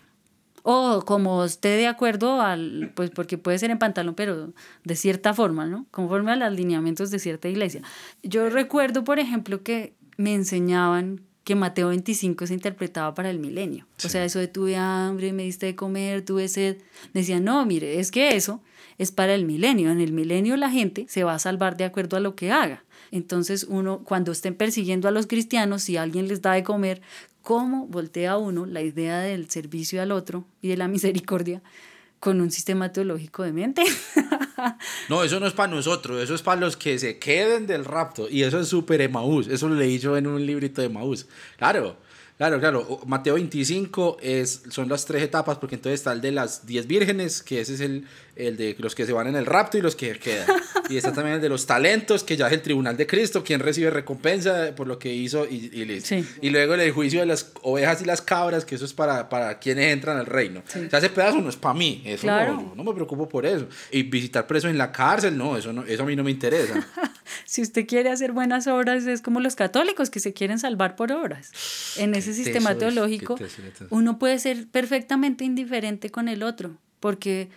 [0.69, 4.51] o como esté de acuerdo al, pues porque puede ser en pantalón, pero
[4.83, 5.85] de cierta forma, ¿no?
[5.91, 7.83] Conforme a los lineamientos de cierta iglesia.
[8.21, 13.87] Yo recuerdo, por ejemplo, que me enseñaban que Mateo 25 se interpretaba para el milenio.
[14.03, 16.79] O sea, eso de tuve hambre, me diste de comer, tuve sed.
[17.13, 18.61] Decían, no, mire, es que eso
[18.97, 19.89] es para el milenio.
[19.89, 22.83] En el milenio la gente se va a salvar de acuerdo a lo que haga.
[23.11, 27.01] Entonces uno, cuando estén persiguiendo a los cristianos, si alguien les da de comer,
[27.47, 31.61] cómo voltea uno la idea del servicio al otro y de la misericordia
[32.19, 33.83] con un sistema teológico de mente.
[35.09, 38.27] no, eso no es para nosotros, eso es para los que se queden del rapto.
[38.29, 41.25] Y eso es súper Emaús, eso lo leí yo en un librito de Emaús.
[41.55, 41.95] Claro,
[42.37, 42.99] Claro, claro.
[43.07, 47.41] Mateo 25 es, son las tres etapas, porque entonces está el de las diez vírgenes,
[47.41, 48.05] que ese es el,
[48.37, 50.47] el de los que se van en el rapto y los que quedan.
[50.89, 53.59] Y está también el de los talentos, que ya es el tribunal de Cristo, quien
[53.59, 56.03] recibe recompensa por lo que hizo y, y
[56.41, 59.59] Y luego el juicio de las ovejas y las cabras, que eso es para, para
[59.59, 60.63] quienes entran al reino.
[60.67, 63.67] O sea, ese pedazo no es para mí, eso no, no me preocupo por eso.
[63.91, 66.87] Y visitar presos en la cárcel, no, eso, no, eso a mí no me interesa.
[67.45, 71.11] si usted quiere hacer buenas obras, es como los católicos que se quieren salvar por
[71.11, 71.51] obras.
[71.97, 73.37] En ese sistema teológico,
[73.89, 77.49] uno puede ser perfectamente indiferente con el otro, porque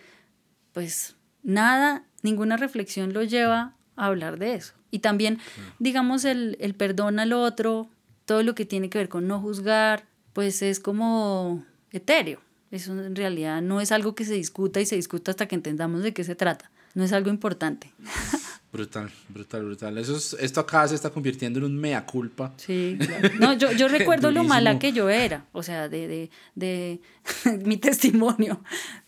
[0.80, 4.72] pues nada, ninguna reflexión lo lleva a hablar de eso.
[4.90, 5.38] Y también,
[5.78, 7.90] digamos, el, el perdón al otro,
[8.24, 11.62] todo lo que tiene que ver con no juzgar, pues es como
[11.92, 12.40] etéreo.
[12.70, 16.02] Eso en realidad no es algo que se discuta y se discuta hasta que entendamos
[16.02, 16.70] de qué se trata.
[16.94, 17.92] No es algo importante.
[18.72, 19.98] Brutal, brutal, brutal.
[19.98, 22.52] Eso es, esto acá se está convirtiendo en un mea culpa.
[22.56, 23.30] Sí, claro.
[23.40, 27.00] No, yo, yo recuerdo lo mala que yo era, o sea, de, de, de
[27.64, 28.60] mi testimonio,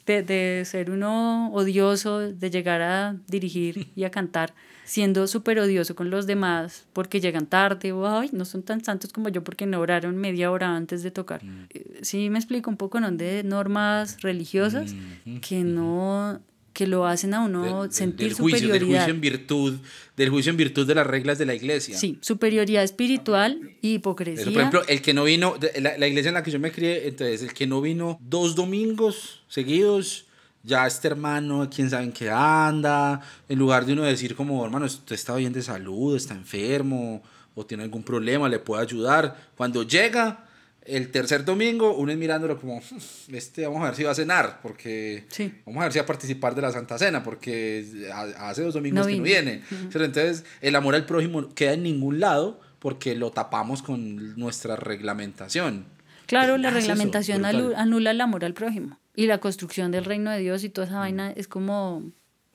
[0.04, 4.52] de, de ser uno odioso, de llegar a dirigir y a cantar,
[4.84, 9.12] siendo súper odioso con los demás porque llegan tarde o, ay, no son tan santos
[9.12, 11.44] como yo porque no oraron media hora antes de tocar.
[11.44, 11.66] Mm.
[11.70, 13.12] Eh, Sí, me explico un poco, ¿no?
[13.12, 14.92] De normas religiosas
[15.24, 16.40] Mm, que no
[16.72, 18.78] que lo hacen a uno Del- sentir del juicio, superioridad.
[18.80, 19.74] del juicio en virtud,
[20.16, 21.96] del juicio en virtud de las reglas de la iglesia.
[21.98, 24.42] Sí, superioridad espiritual y hipocresía.
[24.42, 26.72] Eso, por ejemplo, el que no vino, la, la iglesia en la que yo me
[26.72, 30.24] crié, entonces, el que no vino dos domingos seguidos,
[30.64, 34.86] ya este hermano, quién sabe en qué anda, en lugar de uno decir como, hermano,
[34.86, 37.22] usted está bien de salud, está enfermo,
[37.54, 39.36] o tiene algún problema, le puede ayudar.
[39.56, 40.46] Cuando llega
[40.86, 44.14] el tercer domingo, uno es mirándolo como, "Hmm, este, vamos a ver si va a
[44.14, 45.52] cenar, porque Sí.
[45.66, 48.74] vamos a ver si va a participar de la Santa Cena, porque ha- hace dos
[48.74, 49.62] domingos No que no viene.
[49.92, 54.76] Pero entonces, el amor al prójimo queda en ningún lado porque lo tapamos con nuestra
[54.76, 55.84] reglamentación.
[56.26, 58.98] Claro, la eso, reglamentación anula el amor al prójimo.
[59.14, 62.02] Y la construcción del reino de Dios y toda esa vaina es como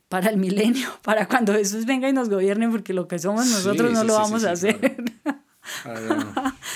[0.10, 3.90] para el milenio, para cuando Jesús venga y nos gobierne, porque lo que somos nosotros
[3.90, 5.04] Sí, no sí, lo sí, vamos sí, a sí, hacer.
[5.26, 5.44] No.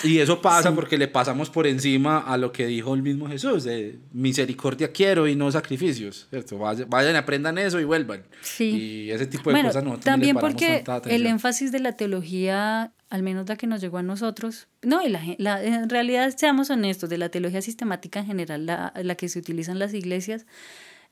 [0.04, 3.64] Y eso pasa porque le pasamos por encima a lo que dijo el mismo Jesús,
[3.64, 6.58] de misericordia quiero y no sacrificios, ¿cierto?
[6.58, 8.24] Vayan, aprendan eso y vuelvan.
[8.42, 8.70] Sí.
[9.08, 10.84] Y ese tipo de bueno, cosas también no paramos porque
[11.16, 15.10] el énfasis de la teología, al menos la que nos llegó a nosotros, no, y
[15.10, 19.30] la, la- en realidad seamos honestos, de la teología sistemática en general, la, la que
[19.30, 20.46] se utiliza en las iglesias,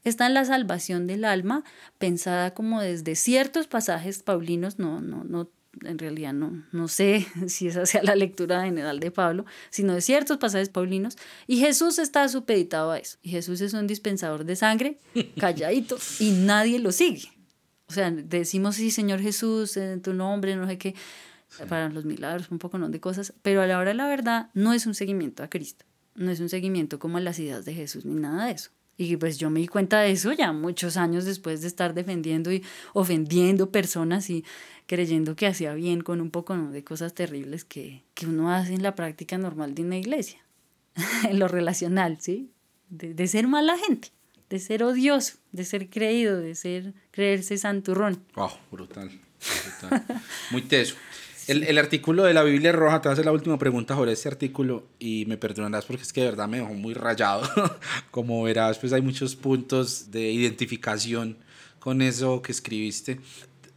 [0.03, 1.63] está en la salvación del alma,
[1.97, 5.49] pensada como desde ciertos pasajes paulinos, no, no, no,
[5.83, 10.01] en realidad no, no sé si esa sea la lectura general de Pablo, sino de
[10.01, 14.55] ciertos pasajes paulinos, y Jesús está supeditado a eso, y Jesús es un dispensador de
[14.55, 14.97] sangre,
[15.39, 17.31] calladito, y nadie lo sigue.
[17.87, 20.95] O sea, decimos sí, Señor Jesús, en tu nombre, no sé qué,
[21.67, 22.89] para los milagros, un poco ¿no?
[22.89, 25.85] de cosas, pero a la hora de la verdad no es un seguimiento a Cristo,
[26.15, 28.69] no es un seguimiento como a las ideas de Jesús ni nada de eso.
[29.01, 32.51] Y pues yo me di cuenta de eso ya muchos años después de estar defendiendo
[32.51, 34.43] y ofendiendo personas y
[34.87, 38.83] creyendo que hacía bien con un poco de cosas terribles que, que uno hace en
[38.83, 40.45] la práctica normal de una iglesia,
[41.29, 42.51] en lo relacional, ¿sí?
[42.89, 44.09] De, de ser mala gente,
[44.49, 48.21] de ser odioso, de ser creído, de ser creerse santurrón.
[48.35, 49.09] Wow, brutal.
[49.79, 50.03] brutal.
[50.51, 50.95] Muy teso.
[51.49, 54.11] El, el artículo de la Biblia Roja, te voy a hacer la última pregunta sobre
[54.11, 57.41] este artículo y me perdonarás porque es que de verdad me dejó muy rayado.
[58.11, 61.37] Como verás, pues hay muchos puntos de identificación
[61.79, 63.19] con eso que escribiste.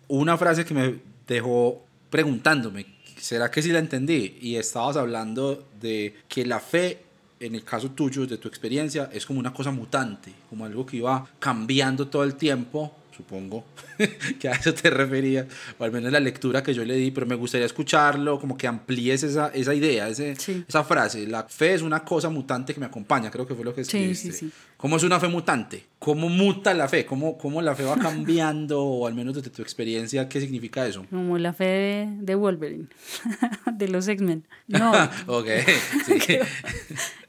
[0.07, 2.85] Una frase que me dejó preguntándome,
[3.17, 4.37] ¿será que sí la entendí?
[4.43, 6.99] Y estabas hablando de que la fe,
[7.41, 10.99] en el caso tuyo, de tu experiencia, es como una cosa mutante, como algo que
[10.99, 13.65] iba cambiando todo el tiempo supongo
[14.41, 15.47] que a eso te referías,
[15.79, 18.67] o al menos la lectura que yo le di, pero me gustaría escucharlo, como que
[18.67, 20.65] amplíes esa, esa idea, ese, Sí.
[20.67, 21.27] esa frase.
[21.27, 24.33] La fe es una cosa mutante que me acompaña, creo que fue lo que escribiste.
[24.33, 24.53] sí, sí.
[24.77, 25.85] ¿Cómo es una fe mutante?
[26.01, 27.07] ¿Cómo muta la fe?
[27.07, 31.07] ¿Cómo, cómo la fe va cambiando, o al menos desde tu experiencia, qué significa eso?
[31.09, 32.87] Como la fe de, de Wolverine,
[33.75, 34.45] de los X-Men.
[34.67, 34.93] No,
[35.29, 35.47] ok,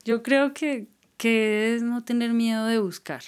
[0.06, 3.22] yo creo que, que es no tener miedo de buscar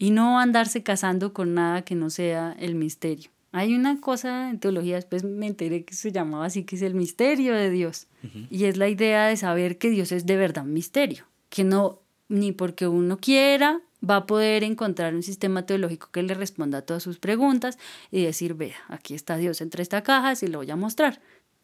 [0.00, 3.30] y no andarse casando con nada que no sea el misterio.
[3.52, 6.94] Hay una cosa en teología, después me enteré que se llamaba así, que es el
[6.94, 8.06] misterio de Dios.
[8.48, 12.00] Y es la idea de saber que Dios es de verdad un misterio, que no,
[12.28, 16.82] ni porque uno quiera, va a poder encontrar un sistema teológico que le responda a
[16.82, 17.78] todas sus preguntas
[18.10, 21.20] y decir, vea, aquí está Dios entre esta caja, y lo voy a mostrar.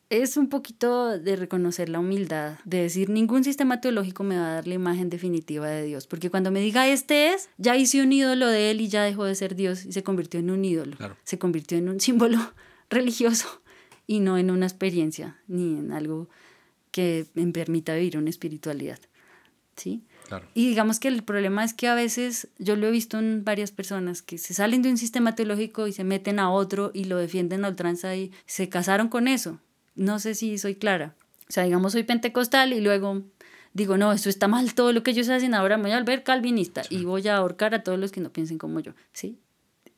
[0.09, 4.55] Es un poquito de reconocer la humildad, de decir, ningún sistema teológico me va a
[4.55, 8.13] dar la imagen definitiva de Dios, porque cuando me diga este es, ya hice un
[8.13, 10.97] ídolo de él y ya dejó de ser Dios y se convirtió en un ídolo,
[10.97, 11.17] Claro.
[11.25, 12.39] se convirtió en un símbolo
[12.89, 13.63] religioso
[14.07, 16.29] y no en una experiencia ni en algo
[16.93, 19.01] que me permita vivir una espiritualidad.
[19.75, 20.05] ¿Sí?
[20.29, 20.47] Claro.
[20.55, 23.73] Y digamos que el problema es que a veces yo lo he visto en varias
[23.73, 27.19] personas que se salen de un sistema teológico y se meten a otro y lo
[27.19, 29.61] defienden a ultranza y se casaron con eso.
[29.97, 31.15] No sé si soy clara.
[31.49, 33.25] O sea, digamos, soy pentecostal y luego
[33.77, 36.23] digo, no, esto está mal, todo lo que ellos hacen ahora me voy a volver
[36.23, 39.39] calvinista y voy a ahorcar a todos los que no piensen como yo, ¿sí?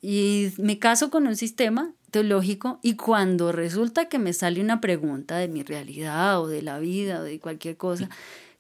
[0.02, 5.37] Y me caso con un sistema teológico y cuando resulta que me sale una pregunta
[5.37, 8.08] de mi realidad o de la vida o de cualquier cosa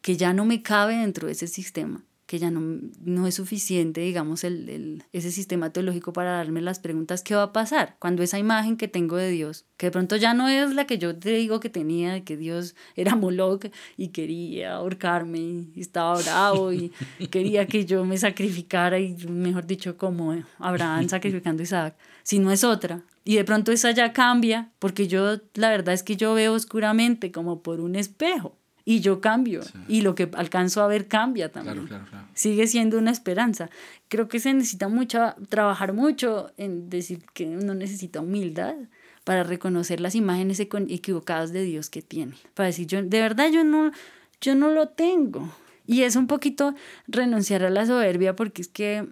[0.02, 2.60] que ya no me cabe dentro de ese sistema, que ya no,
[3.00, 7.44] no es suficiente, digamos, el, el, ese sistema teológico para darme las preguntas, ¿qué va
[7.44, 10.74] a pasar cuando esa imagen que tengo de Dios, que de pronto ya no es
[10.74, 13.64] la que yo te digo que tenía, de que Dios era Moloch
[13.96, 16.92] y quería ahorcarme y estaba bravo y
[17.30, 22.52] quería que yo me sacrificara y, mejor dicho, como Abraham sacrificando a Isaac, si no
[22.52, 23.00] es otra?
[23.24, 27.32] Y de pronto esa ya cambia, porque yo, la verdad es que yo veo oscuramente
[27.32, 28.57] como por un espejo
[28.88, 31.86] y yo cambio y lo que alcanzo a ver cambia también.
[31.86, 33.68] Claro, claro, Sigue siendo una esperanza.
[34.08, 38.76] Creo que se necesita mucho, trabajar mucho en decir que uno necesita humildad
[39.24, 42.32] para reconocer las imágenes equivocadas de Dios que tiene.
[42.54, 43.92] Para decir, yo, de verdad yo no,
[44.40, 45.52] yo no lo tengo.
[45.86, 46.74] Y es un poquito
[47.08, 49.06] renunciar a la soberbia porque es que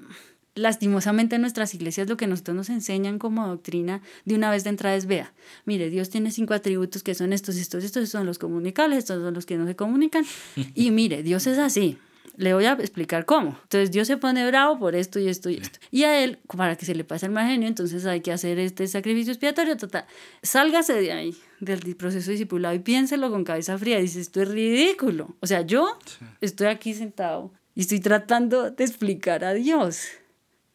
[0.57, 4.71] lastimosamente en nuestras iglesias lo que nosotros nos enseñan como doctrina de una vez de
[4.71, 5.33] entrada es, vea,
[5.65, 9.35] mire, Dios tiene cinco atributos que son estos, estos, estos son los comunicables, estos son
[9.35, 10.25] los que no se comunican.
[10.75, 11.99] Y mire, Dios es así.
[12.37, 13.59] Le voy a explicar cómo.
[13.63, 15.79] Entonces Dios se pone bravo por esto y esto y esto.
[15.91, 18.59] Y a él, para que se le pase el mal genio, entonces hay que hacer
[18.59, 20.05] este sacrificio expiatorio total.
[20.43, 23.99] Sálgase de ahí, del proceso discipulado y piénselo con cabeza fría.
[24.01, 25.35] Dice, esto es ridículo.
[25.41, 25.99] O sea, yo
[26.41, 30.09] estoy aquí sentado y estoy tratando de explicar a Dios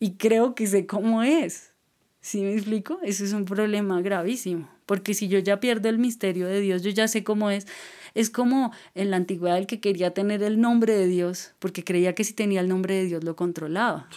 [0.02, 1.72] y creo que sé cómo es.
[2.22, 3.00] ¿Sí me explico?
[3.04, 6.90] Eso es un problema gravísimo, porque si yo ya pierdo el misterio de Dios, yo
[6.90, 7.68] ya sé cómo es.
[8.16, 12.16] Es como en la antigüedad el que quería tener el nombre de Dios, porque creía
[12.16, 14.10] que si tenía el nombre de Dios lo controlaba.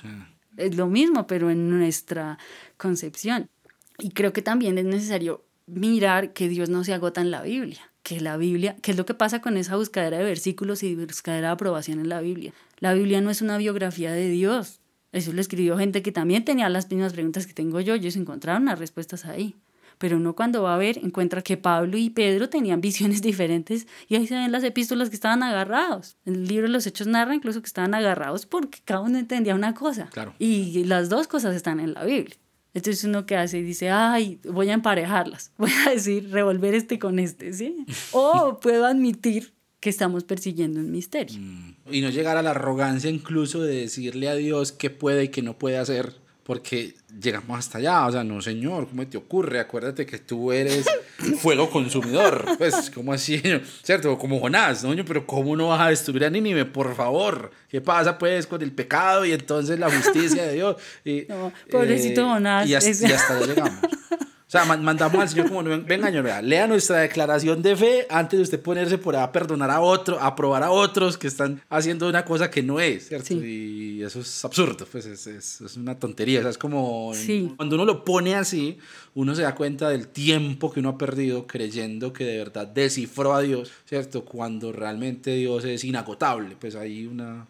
[0.56, 2.38] Es lo mismo, pero en nuestra
[2.78, 3.50] concepción.
[3.98, 7.90] Y creo que también es necesario mirar que Dios no se agota en la Biblia
[8.02, 11.48] que la Biblia, ¿qué es lo que pasa con esa buscadera de versículos y buscadera
[11.48, 12.52] de aprobación en la Biblia?
[12.78, 14.82] La Biblia no es una biografía de Dios,
[15.14, 17.94] eso lo escribió gente que también tenía las mismas preguntas que tengo yo.
[17.94, 19.55] Ellos encontraron las respuestas ahí.
[19.98, 24.16] Pero uno cuando va a ver encuentra que Pablo y Pedro tenían visiones diferentes y
[24.16, 26.16] ahí se ven las epístolas que estaban agarrados.
[26.24, 29.74] El libro de los Hechos narra incluso que estaban agarrados porque cada uno entendía una
[29.74, 30.09] cosa.
[30.12, 30.35] Claro.
[30.38, 32.37] Y las dos cosas están en la Biblia.
[32.74, 37.20] Entonces uno que hace dice, ay, voy a emparejarlas, voy a decir, revolver este con
[37.20, 37.87] este, ¿sí?
[38.12, 39.53] O puedo admitir
[39.84, 41.38] que estamos persiguiendo un misterio.
[41.38, 41.74] Mm.
[41.90, 45.42] Y no llegar a la arrogancia incluso de decirle a Dios qué puede y qué
[45.42, 48.06] no puede hacer, porque llegamos hasta allá.
[48.06, 49.60] O sea, no, Señor, ¿cómo te ocurre?
[49.60, 50.86] Acuérdate que tú eres
[51.38, 52.46] fuego consumidor.
[52.56, 53.42] Pues, ¿cómo así?
[53.82, 54.16] ¿Cierto?
[54.16, 55.04] Como Jonás, ¿no?
[55.04, 56.64] Pero ¿cómo no vas a destruir a Nínive?
[56.64, 57.50] Por favor.
[57.68, 60.76] ¿Qué pasa, pues, con el pecado y entonces la justicia de Dios?
[61.04, 61.26] Y,
[61.70, 62.66] pobrecito eh, Jonás.
[62.66, 63.80] Y hasta, y hasta allá llegamos.
[64.46, 68.42] O sea, mandamos al Señor como, venga, señor, lea nuestra declaración de fe antes de
[68.42, 72.24] usted ponerse por a perdonar a otro, a probar a otros que están haciendo una
[72.24, 73.35] cosa que no es, ¿cierto?
[73.35, 76.40] Y eso es absurdo, pues es, es, es una tontería.
[76.40, 77.12] O sea, es como
[77.57, 78.78] cuando uno lo pone así,
[79.14, 83.35] uno se da cuenta del tiempo que uno ha perdido creyendo que de verdad descifró
[83.35, 84.24] a Dios, ¿cierto?
[84.26, 87.46] Cuando realmente Dios es inagotable, pues hay una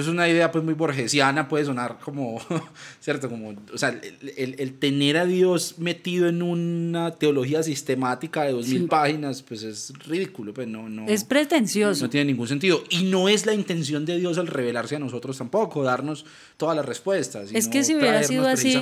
[0.00, 2.40] eso es una idea pues muy borgesiana, puede sonar como,
[3.00, 3.30] ¿cierto?
[3.30, 8.66] Como, o sea, el, el, tener a Dios metido en una teología sistemática de dos
[8.66, 11.06] mil páginas, pues es ridículo, pues no, no.
[11.06, 12.04] Es pretencioso.
[12.06, 12.82] No tiene ningún sentido.
[12.90, 16.26] Y no es la intención de Dios al revelarse a nosotros tampoco, darnos
[16.56, 17.50] todas las respuestas.
[17.52, 18.76] Es que si hubiera sido así,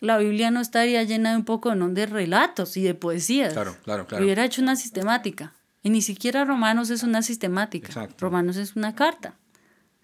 [0.00, 1.88] la Biblia no estaría llena de un poco ¿no?
[1.88, 3.52] de relatos y de poesías.
[3.54, 4.24] Claro, claro, claro.
[4.24, 5.52] Hubiera hecho una sistemática.
[5.82, 7.88] Y ni siquiera Romanos es una sistemática.
[7.88, 8.16] Exacto.
[8.20, 9.34] Romanos es una carta.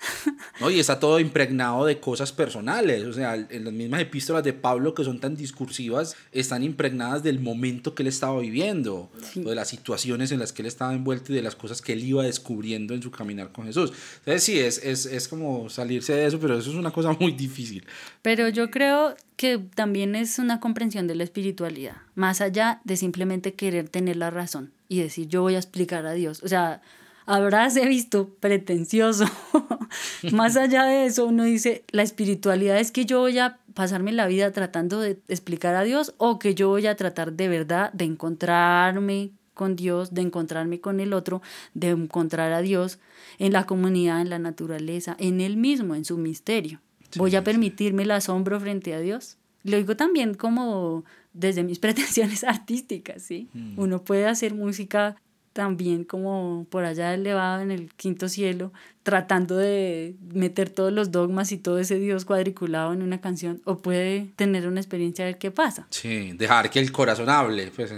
[0.61, 0.70] ¿no?
[0.70, 4.94] Y está todo impregnado de cosas personales, o sea, en las mismas epístolas de Pablo
[4.94, 10.32] que son tan discursivas, están impregnadas del momento que él estaba viviendo, de las situaciones
[10.32, 13.02] en las que él estaba envuelto y de las cosas que él iba descubriendo en
[13.02, 13.92] su caminar con Jesús.
[14.20, 17.32] Entonces sí, es, es, es como salirse de eso, pero eso es una cosa muy
[17.32, 17.84] difícil.
[18.22, 23.54] Pero yo creo que también es una comprensión de la espiritualidad, más allá de simplemente
[23.54, 26.42] querer tener la razón y decir yo voy a explicar a Dios.
[26.42, 26.82] O sea,
[27.29, 29.27] habráse visto pretencioso.
[30.33, 34.27] Más allá de eso, uno dice, la espiritualidad es que yo voy a pasarme la
[34.27, 38.07] vida tratando de explicar a Dios o que yo voy a tratar de verdad de
[38.07, 41.43] encontrarme con Dios, de encontrarme con el otro,
[41.75, 42.99] de encontrar a Dios
[43.38, 46.81] en la comunidad, en la naturaleza, en Él mismo, en su misterio.
[47.17, 49.37] voy a permitirme el asombro frente a Dios.
[49.64, 53.51] Lo digo también como desde mis pretensiones artísticas, ¿sí?
[53.53, 53.79] Mm.
[53.79, 55.17] Uno puede hacer música
[55.59, 61.51] también como por allá elevado en el quinto cielo, tratando de meter todos los dogmas
[61.51, 65.51] y todo ese Dios cuadriculado en una canción, o puede tener una experiencia de qué
[65.51, 65.88] pasa.
[65.90, 67.73] Sí, dejar que el corazón hable.
[67.75, 67.92] Pues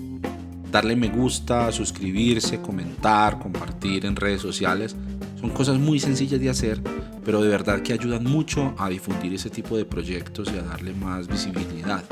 [0.71, 4.95] Darle me gusta, suscribirse, comentar, compartir en redes sociales.
[5.39, 6.81] Son cosas muy sencillas de hacer,
[7.23, 10.93] pero de verdad que ayudan mucho a difundir ese tipo de proyectos y a darle
[10.93, 12.03] más visibilidad.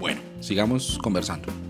[0.00, 1.63] Bueno, sigamos conversando.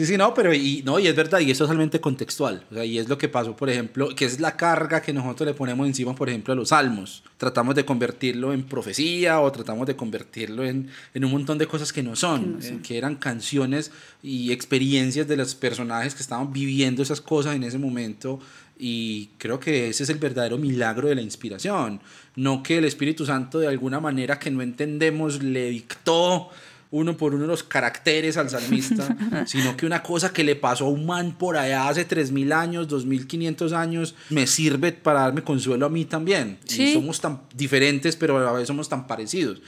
[0.00, 2.64] Sí, sí, no, pero y, no, y es verdad, y es totalmente contextual.
[2.70, 5.46] O sea, y es lo que pasó, por ejemplo, que es la carga que nosotros
[5.46, 7.22] le ponemos encima, por ejemplo, a los salmos.
[7.36, 11.92] Tratamos de convertirlo en profecía o tratamos de convertirlo en, en un montón de cosas
[11.92, 12.76] que no son, no son.
[12.76, 13.92] Eh, que eran canciones
[14.22, 18.40] y experiencias de los personajes que estaban viviendo esas cosas en ese momento.
[18.78, 22.00] Y creo que ese es el verdadero milagro de la inspiración.
[22.36, 26.48] No que el Espíritu Santo de alguna manera que no entendemos le dictó
[26.92, 29.16] uno por uno los caracteres al salmista,
[29.46, 32.88] sino que una cosa que le pasó a un man por allá hace 3.000 años,
[32.88, 36.58] 2.500 años, me sirve para darme consuelo a mí también.
[36.64, 36.90] Sí.
[36.90, 39.60] Y somos tan diferentes, pero a la vez somos tan parecidos.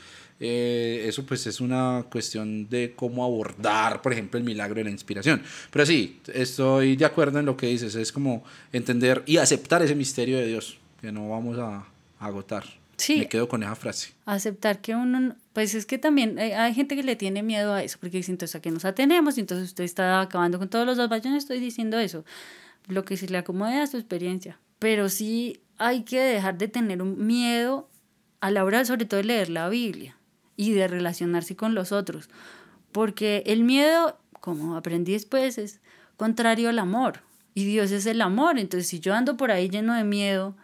[0.45, 4.91] Eh, eso pues es una cuestión de cómo abordar, por ejemplo, el milagro de la
[4.91, 5.41] inspiración.
[5.70, 8.43] Pero sí, estoy de acuerdo en lo que dices, es como
[8.73, 11.87] entender y aceptar ese misterio de Dios, que no vamos a,
[12.18, 12.82] a agotar.
[13.03, 13.16] Sí.
[13.18, 14.12] Me quedo con esa frase.
[14.26, 17.82] Aceptar que uno, pues es que también hay, hay, gente que le tiene miedo a
[17.82, 20.96] eso, porque dice, entonces a qué nos atenemos, entonces usted está acabando con todos los
[20.96, 22.24] dos, yo no estoy diciendo eso,
[22.86, 27.03] lo que se le acomode a su experiencia, pero sí hay que dejar de tener
[27.03, 27.90] un miedo
[28.40, 30.16] a la hora sobre todo de leer la Biblia
[30.57, 32.30] y de relacionarse con los otros,
[32.92, 35.80] porque el miedo, como aprendí después, es
[36.16, 37.22] contrario al amor,
[37.53, 40.55] y Dios es el amor, entonces si yo ando por ahí lleno de miedo,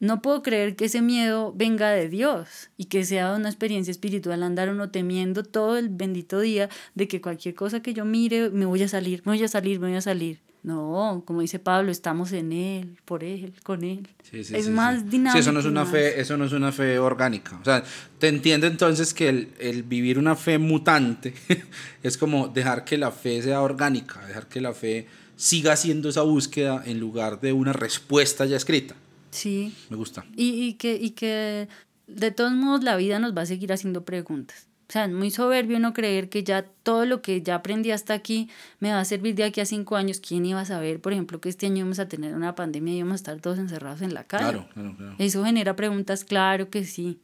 [0.00, 4.42] no puedo creer que ese miedo venga de Dios y que sea una experiencia espiritual
[4.42, 8.66] andar uno temiendo todo el bendito día de que cualquier cosa que yo mire me
[8.66, 10.40] voy a salir, me voy a salir, me voy a salir.
[10.64, 14.08] No, como dice Pablo, estamos en él, por él, con él.
[14.22, 15.34] Sí, sí, es sí, más dinámico.
[15.34, 15.92] Sí, eso no es una más.
[15.92, 17.58] fe, eso no es una fe orgánica.
[17.60, 17.84] O sea,
[18.18, 21.34] te entiendo entonces que el, el vivir una fe mutante
[22.02, 26.22] es como dejar que la fe sea orgánica, dejar que la fe siga haciendo esa
[26.22, 28.94] búsqueda en lugar de una respuesta ya escrita.
[29.34, 29.74] Sí.
[29.90, 30.24] Me gusta.
[30.36, 31.68] Y, y, que, y que
[32.06, 34.68] de todos modos la vida nos va a seguir haciendo preguntas.
[34.88, 38.12] O sea, es muy soberbio no creer que ya todo lo que ya aprendí hasta
[38.14, 40.20] aquí me va a servir de aquí a cinco años.
[40.20, 43.02] ¿Quién iba a saber, por ejemplo, que este año vamos a tener una pandemia y
[43.02, 44.44] vamos a estar todos encerrados en la calle?
[44.44, 45.16] Claro, claro, claro.
[45.18, 47.18] Eso genera preguntas, claro que sí.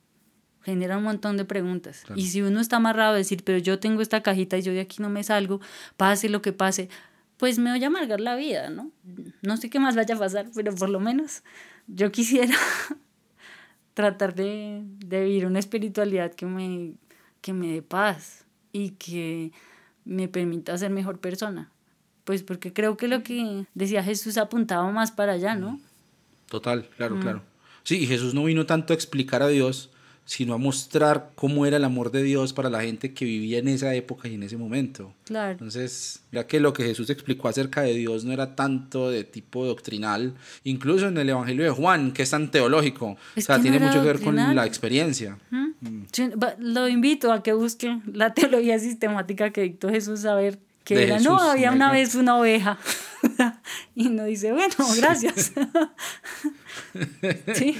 [0.64, 2.02] Genera un montón de preguntas.
[2.06, 2.20] Claro.
[2.20, 4.80] Y si uno está amarrado a decir, pero yo tengo esta cajita y yo de
[4.80, 5.60] aquí no me salgo,
[5.96, 6.88] pase lo que pase,
[7.36, 8.90] pues me voy a amargar la vida, ¿no?
[9.42, 11.42] No sé qué más vaya a pasar, pero por lo menos
[11.94, 12.54] yo quisiera
[13.94, 16.94] tratar de, de, vivir una espiritualidad que me,
[17.40, 19.52] que me dé paz y que
[20.04, 21.70] me permita ser mejor persona.
[22.24, 25.80] Pues porque creo que lo que decía Jesús apuntaba más para allá, ¿no?
[26.48, 27.20] Total, claro, mm.
[27.20, 27.42] claro.
[27.82, 29.90] Sí, y Jesús no vino tanto a explicar a Dios,
[30.24, 33.66] sino a mostrar cómo era el amor de Dios para la gente que vivía en
[33.66, 35.12] esa época y en ese momento.
[35.24, 35.52] Claro.
[35.52, 39.66] Entonces, mira que lo que Jesús explicó acerca de Dios no era tanto de tipo
[39.66, 43.16] doctrinal, incluso en el Evangelio de Juan, que es tan teológico.
[43.34, 45.36] Es o sea, tiene no mucho que ver con la experiencia.
[45.50, 45.70] ¿Mm?
[45.80, 46.06] Mm.
[46.58, 51.18] Lo invito a que busque la teología sistemática que dictó Jesús a ver que era,
[51.18, 52.78] Jesús, no, había una vez una oveja.
[53.94, 55.52] y no dice, bueno, gracias.
[57.54, 57.76] sí,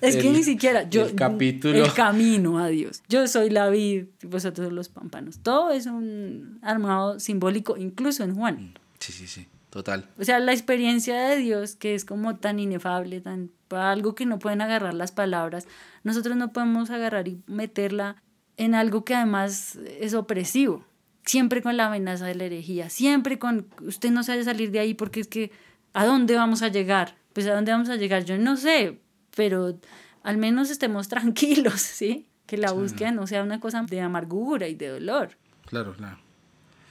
[0.00, 1.84] es que El- ni siquiera yo el capítulo.
[1.84, 3.02] el camino a Dios.
[3.08, 5.38] Yo soy la vid y vosotros los pámpanos.
[5.42, 8.78] Todo es un armado simbólico incluso en Juan.
[8.98, 10.08] Sí, sí, sí, total.
[10.18, 14.38] O sea, la experiencia de Dios que es como tan inefable, tan algo que no
[14.38, 15.66] pueden agarrar las palabras,
[16.04, 18.22] nosotros no podemos agarrar y meterla
[18.56, 20.84] en algo que además es opresivo.
[21.26, 24.94] Siempre con la amenaza de la herejía, siempre con usted no a salir de ahí
[24.94, 25.50] porque es que
[25.92, 27.16] ¿a dónde vamos a llegar?
[27.32, 28.98] Pues a dónde vamos a llegar, yo no sé,
[29.34, 29.78] pero
[30.22, 32.26] al menos estemos tranquilos, ¿sí?
[32.46, 35.30] Que la búsqueda no sea una cosa de amargura y de dolor.
[35.66, 36.18] Claro, claro.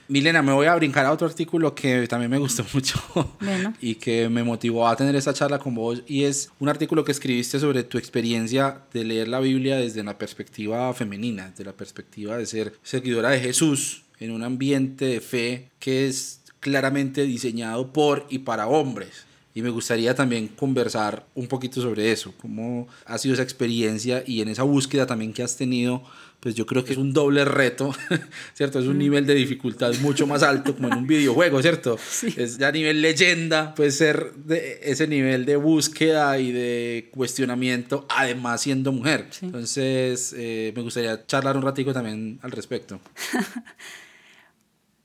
[0.08, 3.00] Milena, me voy a brincar a otro artículo que también me gustó mucho
[3.40, 3.74] Bueno.
[3.80, 7.10] y que me motivó a tener esta charla con vos y es un artículo que
[7.10, 12.36] escribiste sobre tu experiencia de leer la Biblia desde la perspectiva femenina, desde la perspectiva
[12.36, 18.26] de ser seguidora de Jesús en un ambiente de fe que es claramente diseñado por
[18.30, 19.26] y para hombres.
[19.54, 24.42] Y me gustaría también conversar un poquito sobre eso, cómo ha sido esa experiencia y
[24.42, 26.02] en esa búsqueda también que has tenido
[26.40, 27.92] pues yo creo que es un doble reto,
[28.54, 28.78] ¿cierto?
[28.78, 31.98] Es un nivel de dificultad mucho más alto como en un videojuego, ¿cierto?
[32.36, 38.60] Es ya nivel leyenda, puede ser de ese nivel de búsqueda y de cuestionamiento, además
[38.60, 39.26] siendo mujer.
[39.42, 43.00] Entonces, eh, me gustaría charlar un ratico también al respecto.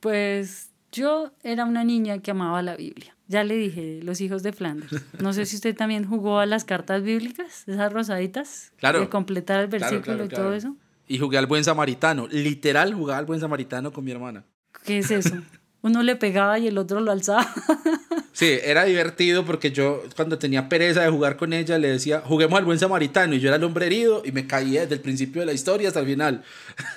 [0.02, 3.16] pues yo era una niña que amaba la Biblia.
[3.28, 4.92] Ya le dije, los hijos de Flanders.
[5.20, 8.72] No sé si usted también jugó a las cartas bíblicas, esas rosaditas.
[8.76, 9.00] Claro.
[9.00, 10.76] De completar el versículo y todo eso.
[11.06, 12.26] Y jugué al buen samaritano.
[12.28, 14.44] Literal jugaba al buen samaritano con mi hermana.
[14.84, 15.36] ¿Qué es eso?
[15.82, 17.52] Uno le pegaba y el otro lo alzaba.
[18.34, 22.58] Sí, era divertido porque yo cuando tenía pereza de jugar con ella le decía, juguemos
[22.58, 25.42] al buen samaritano y yo era el hombre herido y me caía desde el principio
[25.42, 26.42] de la historia hasta el final.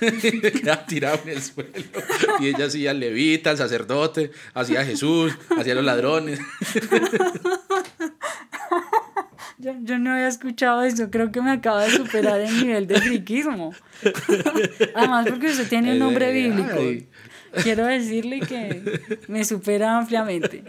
[0.00, 1.70] Quedaba tirado en el suelo
[2.40, 6.40] y ella hacía levita, el sacerdote, hacía Jesús, hacía los ladrones.
[9.58, 13.00] Yo, yo, no había escuchado eso, creo que me acaba de superar el nivel de
[13.00, 13.72] friquismo.
[14.94, 16.74] Además porque usted tiene un nombre bíblico.
[17.62, 20.64] Quiero decirle que me supera ampliamente.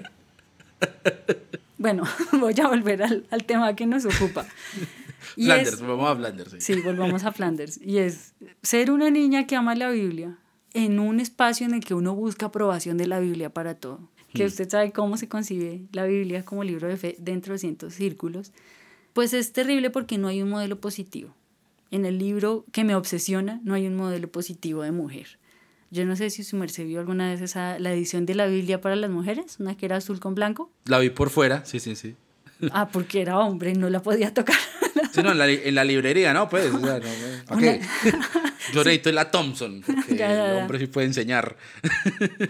[1.77, 4.45] Bueno, voy a volver al, al tema que nos ocupa.
[5.35, 6.55] Flanders, volvamos a Flanders.
[6.59, 6.81] Sí.
[6.81, 7.79] volvamos a Flanders.
[7.81, 8.33] Y es
[8.63, 10.37] ser una niña que ama la Biblia
[10.73, 13.99] en un espacio en el que uno busca aprobación de la Biblia para todo.
[14.33, 14.47] Que hmm.
[14.47, 18.51] usted sabe cómo se concibe la Biblia como libro de fe dentro de cientos círculos.
[19.13, 21.33] Pues es terrible porque no hay un modelo positivo.
[21.91, 25.39] En el libro que me obsesiona no hay un modelo positivo de mujer.
[25.89, 28.81] Yo no sé si su merced vio alguna vez esa, la edición de la Biblia
[28.81, 30.71] para las mujeres, una que era azul con blanco.
[30.85, 32.15] La vi por fuera, sí, sí, sí.
[32.71, 34.55] Ah, porque era hombre, no la podía tocar.
[35.11, 36.49] Sí, no, en la, en la librería, ¿no?
[36.49, 37.81] Pues, o sea, no, ¿para qué?
[38.73, 41.55] Yo necesito la Thompson, porque el hombre sí puede enseñar.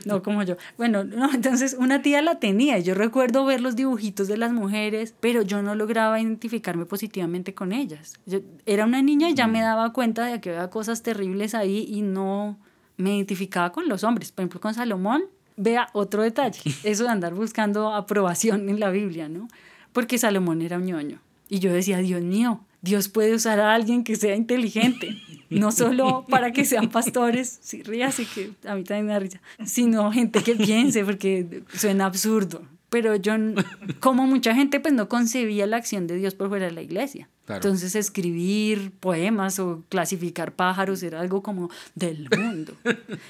[0.05, 0.57] No, como yo.
[0.77, 2.79] Bueno, no, entonces una tía la tenía.
[2.79, 7.71] Yo recuerdo ver los dibujitos de las mujeres, pero yo no lograba identificarme positivamente con
[7.71, 8.13] ellas.
[8.25, 9.63] Yo era una niña y ya me mm.
[9.63, 12.59] daba cuenta de que había cosas terribles ahí y no
[12.97, 14.31] me identificaba con los hombres.
[14.31, 15.23] Por ejemplo, con Salomón,
[15.55, 19.47] vea otro detalle, eso de andar buscando aprobación en la Biblia, ¿no?
[19.93, 21.19] Porque Salomón era un ñoño.
[21.49, 25.15] Y yo decía, Dios mío, Dios puede usar a alguien que sea inteligente,
[25.49, 29.41] no solo para que sean pastores, sí, ríase que a mí también me da risa,
[29.65, 32.61] sino gente que piense, porque suena absurdo.
[32.89, 33.33] Pero yo,
[33.99, 37.29] como mucha gente, pues no concebía la acción de Dios por fuera de la iglesia.
[37.47, 42.73] Entonces escribir poemas o clasificar pájaros era algo como del mundo.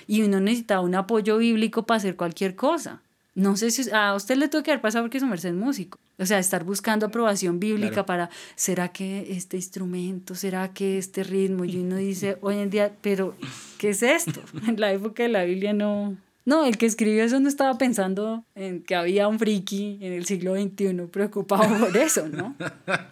[0.07, 3.01] y uno necesitaba un apoyo bíblico para hacer cualquier cosa.
[3.35, 5.99] No sé si a usted le tuvo que haber pasado porque su merced es músico.
[6.17, 11.63] O sea, estar buscando aprobación bíblica para, ¿será que este instrumento, será que este ritmo?
[11.63, 13.35] Y uno dice, hoy en día, pero
[13.77, 14.41] ¿qué es esto?
[14.67, 16.17] En la época de la Biblia no,
[16.47, 20.25] no, el que escribió eso no estaba pensando en que había un friki en el
[20.25, 22.55] siglo XXI preocupado por eso, ¿no?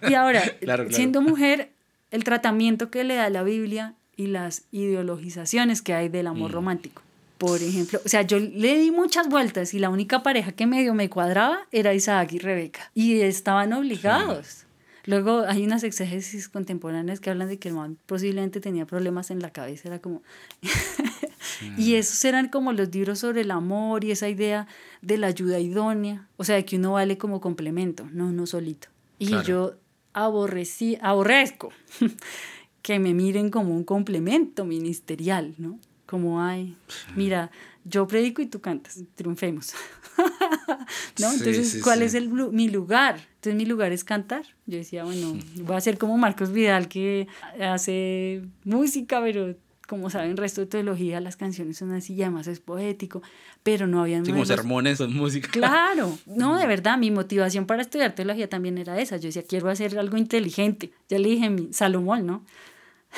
[0.07, 0.41] Y ahora,
[0.89, 1.69] siendo mujer,
[2.11, 6.53] el tratamiento que le da la Biblia y las ideologizaciones que hay del amor mm.
[6.53, 7.01] romántico.
[7.37, 10.93] Por ejemplo, o sea, yo le di muchas vueltas y la única pareja que medio
[10.93, 12.89] me cuadraba era Isaac y Rebeca.
[12.93, 14.64] Y estaban obligados.
[15.05, 19.39] Luego hay unas exégesis contemporáneas que hablan de que el man posiblemente tenía problemas en
[19.39, 20.23] la cabeza, era como...
[21.77, 24.67] y esos eran como los libros sobre el amor y esa idea
[25.01, 28.87] de la ayuda idónea, o sea, de que uno vale como complemento, no uno solito.
[29.19, 29.75] Y yo
[30.13, 31.71] aborrecí, aborrezco
[32.81, 35.79] que me miren como un complemento ministerial, ¿no?
[36.05, 36.77] Como, ay,
[37.15, 37.51] mira,
[37.85, 39.73] yo predico y tú cantas, triunfemos.
[41.19, 41.31] ¿No?
[41.31, 43.15] Entonces, ¿cuál es el, mi lugar?
[43.35, 44.43] Entonces, mi lugar es cantar.
[44.65, 47.27] Yo decía, bueno, voy a ser como Marcos Vidal que
[47.59, 49.55] hace música, pero
[49.87, 53.21] como saben, el resto de teología, las canciones son así, y además es poético,
[53.61, 54.25] pero no habían...
[54.25, 55.49] Sí, como sermones son música.
[55.51, 59.17] Claro, no, de verdad, mi motivación para estudiar teología también era esa.
[59.17, 60.91] Yo decía, quiero hacer algo inteligente.
[61.07, 62.43] Ya le dije, mi Salomón, ¿no?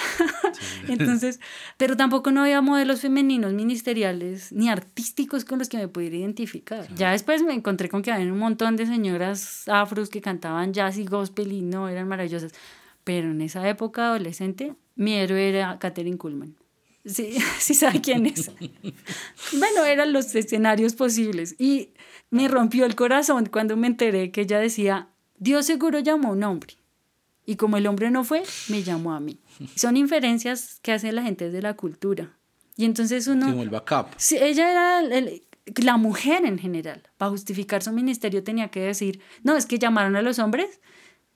[0.87, 1.39] Entonces,
[1.77, 6.87] pero tampoco no había modelos femeninos ministeriales ni artísticos con los que me pudiera identificar.
[6.95, 10.97] Ya después me encontré con que había un montón de señoras afros que cantaban jazz
[10.97, 12.53] y gospel y no, eran maravillosas.
[13.03, 16.55] Pero en esa época adolescente, mi héroe era Katherine Kuhlman.
[17.05, 18.51] Sí, sí sabe quién es.
[19.53, 21.55] bueno, eran los escenarios posibles.
[21.57, 21.91] Y
[22.29, 26.43] me rompió el corazón cuando me enteré que ella decía, Dios seguro llamó a un
[26.43, 26.73] hombre.
[27.47, 29.39] Y como el hombre no fue, me llamó a mí.
[29.75, 32.37] Son inferencias que hace la gente de la cultura.
[32.75, 33.47] Y entonces uno...
[33.47, 34.07] Como el backup.
[34.17, 35.31] Sí, ella era
[35.81, 37.01] la mujer en general.
[37.17, 40.81] Para justificar su ministerio tenía que decir, no, es que llamaron a los hombres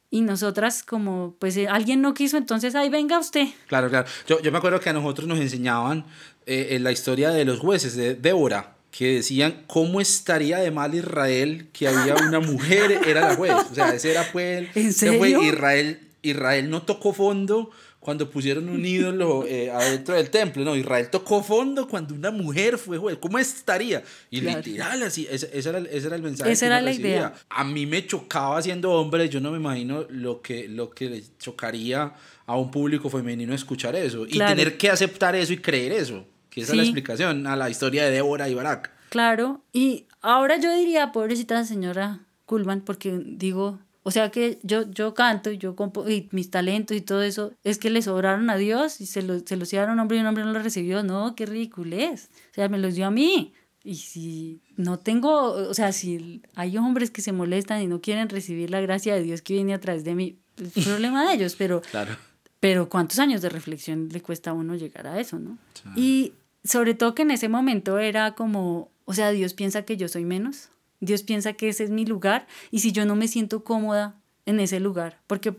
[0.10, 3.48] y nosotras como, pues eh, alguien no quiso, entonces ahí venga usted.
[3.68, 4.08] Claro, claro.
[4.28, 6.06] Yo, yo me acuerdo que a nosotros nos enseñaban
[6.46, 10.94] eh, en la historia de los jueces de Débora, que decían cómo estaría de mal
[10.94, 13.54] Israel que había una mujer, era la juez.
[13.72, 15.42] O sea, ese era fue, ¿En serio?
[15.42, 20.76] Israel Israel no tocó fondo cuando pusieron un ídolo eh, adentro del templo, ¿no?
[20.76, 23.18] Israel tocó fondo cuando una mujer fue juez.
[23.20, 24.04] ¿Cómo estaría?
[24.32, 26.52] Y literal, así, ese, era, ese, era, el mensaje.
[26.52, 27.36] Esa era la idea.
[27.50, 31.24] A mí me chocaba siendo hombre, yo no me imagino lo que, lo que le
[31.38, 32.14] chocaría
[32.48, 36.62] a un público femenino escuchar eso y tener que aceptar eso y creer eso, que
[36.62, 38.92] esa es la explicación a la historia de Débora y Barak.
[39.10, 45.14] Claro, y ahora yo diría, pobrecita señora Kulman, porque digo, o sea que yo, yo
[45.14, 45.76] canto y yo
[46.08, 49.40] y mis talentos y todo eso, es que le sobraron a Dios y se, lo,
[49.40, 51.04] se los dieron a un hombre y un hombre no lo recibió.
[51.04, 52.30] No, qué ridiculez.
[52.52, 53.54] O sea, me los dio a mí.
[53.84, 58.30] Y si no tengo, o sea, si hay hombres que se molestan y no quieren
[58.30, 61.56] recibir la gracia de Dios que viene a través de mí, es problema de ellos,
[61.58, 62.16] pero, claro.
[62.60, 65.58] pero ¿cuántos años de reflexión le cuesta a uno llegar a eso, no?
[65.96, 66.34] Y
[66.64, 70.26] sobre todo que en ese momento era como, o sea, Dios piensa que yo soy
[70.26, 70.70] menos.
[71.00, 74.60] Dios piensa que ese es mi lugar y si yo no me siento cómoda en
[74.60, 75.56] ese lugar, porque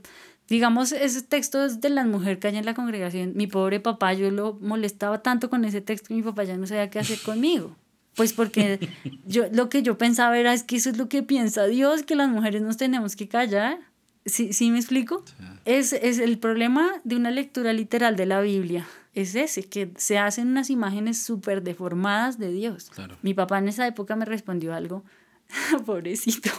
[0.49, 4.13] digamos, ese texto es de la mujer que hay en la congregación, mi pobre papá,
[4.13, 7.19] yo lo molestaba tanto con ese texto que mi papá ya no sabía qué hacer
[7.21, 7.77] conmigo.
[8.15, 8.91] Pues porque
[9.27, 12.15] yo, lo que yo pensaba era es que eso es lo que piensa Dios, que
[12.15, 13.79] las mujeres nos tenemos que callar.
[14.27, 15.25] ¿Sí, ¿sí me explico?
[15.65, 18.87] Es, es el problema de una lectura literal de la Biblia.
[19.15, 22.91] Es ese, que se hacen unas imágenes súper deformadas de Dios.
[23.21, 25.05] Mi papá en esa época me respondió algo
[25.87, 26.51] Pobrecito.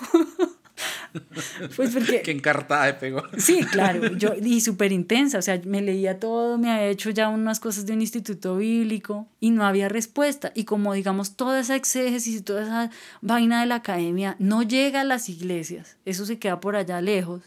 [1.76, 2.22] pues porque...
[2.22, 3.24] Qué encartada de pegó.
[3.38, 7.30] Sí, claro, yo, y súper intensa, o sea, me leía todo, me había hecho ya
[7.30, 10.52] unas cosas de un instituto bíblico y no había respuesta.
[10.56, 12.92] Y como digamos, toda esa exégesis y toda esa
[13.22, 17.44] vaina de la academia no llega a las iglesias, eso se queda por allá lejos,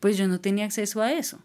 [0.00, 1.38] pues yo no tenía acceso a eso.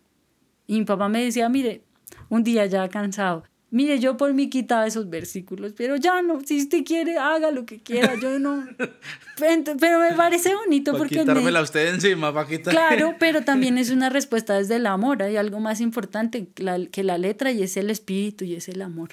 [0.67, 1.83] Y mi papá me decía, mire,
[2.29, 6.61] un día ya cansado, Mire, yo por mí quitaba esos versículos, pero ya no, si
[6.61, 8.65] usted quiere, haga lo que quiera, yo no.
[9.37, 11.19] Pero me parece bonito para porque.
[11.19, 12.73] Quitármela usted encima, para quitar.
[12.73, 15.21] Claro, pero también es una respuesta desde el amor.
[15.21, 19.09] Hay algo más importante que la letra y es el espíritu y es el amor.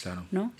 [0.00, 0.24] Claro.
[0.30, 0.54] ¿No?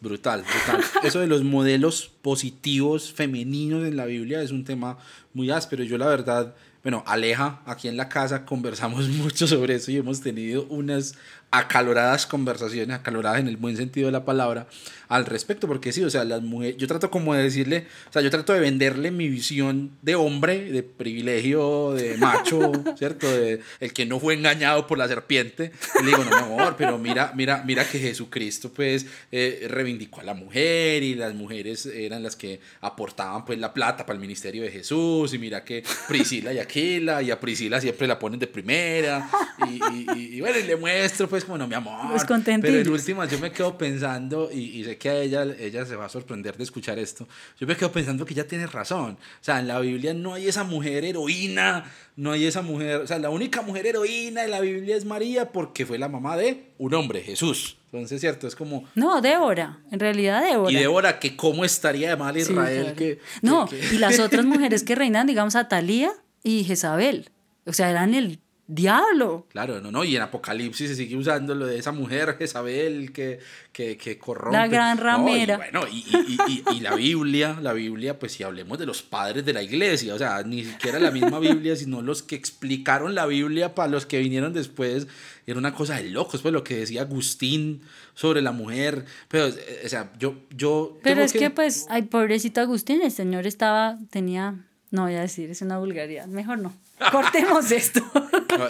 [0.00, 0.84] Brutal, brutal.
[1.02, 4.98] Eso de los modelos positivos femeninos en la Biblia es un tema
[5.34, 5.82] muy áspero.
[5.82, 10.20] Yo, la verdad, bueno, Aleja, aquí en la casa conversamos mucho sobre eso y hemos
[10.20, 11.14] tenido unas
[11.50, 14.66] acaloradas conversaciones, acaloradas en el buen sentido de la palabra,
[15.08, 18.20] al respecto, porque sí, o sea, las mujeres, yo trato como de decirle, o sea,
[18.20, 23.26] yo trato de venderle mi visión de hombre, de privilegio, de macho, ¿cierto?
[23.30, 25.72] De el que no fue engañado por la serpiente.
[25.98, 30.20] Y le digo, no, mi amor, pero mira, mira, mira que Jesucristo, pues, eh, reivindicó
[30.20, 34.20] a la mujer y las mujeres eran las que aportaban, pues, la plata para el
[34.20, 38.38] ministerio de Jesús y mira que Priscila y Aquila, y a Priscila siempre la ponen
[38.38, 39.30] de primera
[39.66, 42.10] y, y, y bueno, y le muestro, pues, pues como, no, mi amor.
[42.10, 42.24] Pues
[42.60, 46.06] pero en última yo me quedo pensando, y, sé que a ella, ella se va
[46.06, 47.28] a sorprender de escuchar esto,
[47.58, 49.12] yo me quedo pensando que ella tiene razón.
[49.12, 51.84] O sea, en la Biblia no hay esa mujer heroína,
[52.16, 55.52] no hay esa mujer, o sea, la única mujer heroína en la Biblia es María
[55.52, 57.76] porque fue la mamá de un hombre, Jesús.
[57.92, 58.84] Entonces, cierto, es como...
[58.94, 60.72] No, Débora, en realidad Débora.
[60.72, 62.94] Y Débora, que cómo estaría de mal Israel.
[62.94, 66.12] que, no, y las otras mujeres que reinan, digamos, Atalía
[66.42, 67.30] y Jezabel.
[67.64, 69.46] O sea, eran el diablo.
[69.48, 73.40] Claro, no, no, y en Apocalipsis se sigue usando lo de esa mujer Jezabel que,
[73.72, 74.56] que, que corrompe.
[74.56, 75.54] La gran ramera.
[75.54, 76.04] y bueno, y,
[76.46, 80.14] y, y, la Biblia, la Biblia, pues si hablemos de los padres de la iglesia,
[80.14, 84.04] o sea, ni siquiera la misma Biblia, sino los que explicaron la Biblia para los
[84.04, 85.08] que vinieron después,
[85.46, 87.80] era una cosa de locos, pues lo que decía Agustín
[88.12, 90.34] sobre la mujer, pero, eh, o sea, yo...
[90.54, 94.56] yo pero es que, pues, ay, pobrecito Agustín, el Señor estaba, tenía,
[94.90, 96.74] no voy a decir, es una vulgaridad, mejor no.
[97.12, 98.00] Cortemos esto.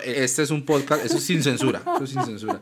[0.05, 2.61] este es un podcast, eso es sin censura, eso es sin censura.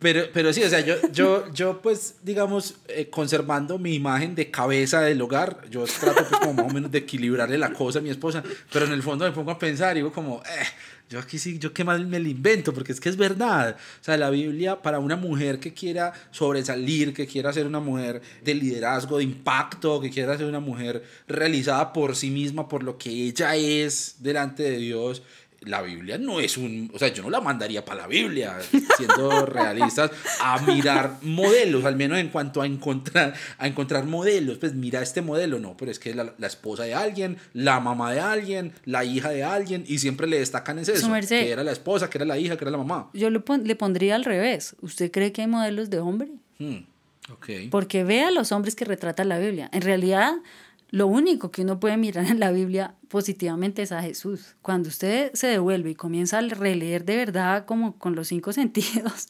[0.00, 4.50] Pero, pero sí, o sea, yo, yo, yo pues, digamos, eh, conservando mi imagen de
[4.50, 8.02] cabeza del hogar, yo trato pues como más o menos de equilibrarle la cosa a
[8.02, 8.42] mi esposa,
[8.72, 10.66] pero en el fondo me pongo a pensar y digo como, eh,
[11.10, 13.76] yo aquí sí, yo qué mal me lo invento, porque es que es verdad.
[14.00, 18.22] O sea, la Biblia para una mujer que quiera sobresalir, que quiera ser una mujer
[18.44, 22.96] de liderazgo, de impacto, que quiera ser una mujer realizada por sí misma, por lo
[22.96, 25.24] que ella es delante de Dios,
[25.62, 28.58] la Biblia no es un, o sea, yo no la mandaría para la Biblia,
[28.96, 34.74] siendo realistas, a mirar modelos, al menos en cuanto a encontrar, a encontrar modelos, pues
[34.74, 38.20] mira este modelo, no, pero es que la, la esposa de alguien, la mamá de
[38.20, 42.08] alguien, la hija de alguien, y siempre le destacan ese eso, que era la esposa,
[42.08, 43.10] que era la hija, que era la mamá.
[43.12, 46.30] Yo le, le pondría al revés, ¿usted cree que hay modelos de hombre?
[46.58, 46.84] Hmm,
[47.32, 47.68] okay.
[47.68, 50.32] Porque vea los hombres que retrata la Biblia, en realidad
[50.90, 54.56] lo único que uno puede mirar en la Biblia positivamente es a Jesús.
[54.62, 59.28] Cuando usted se devuelve y comienza a releer de verdad como con los cinco sentidos,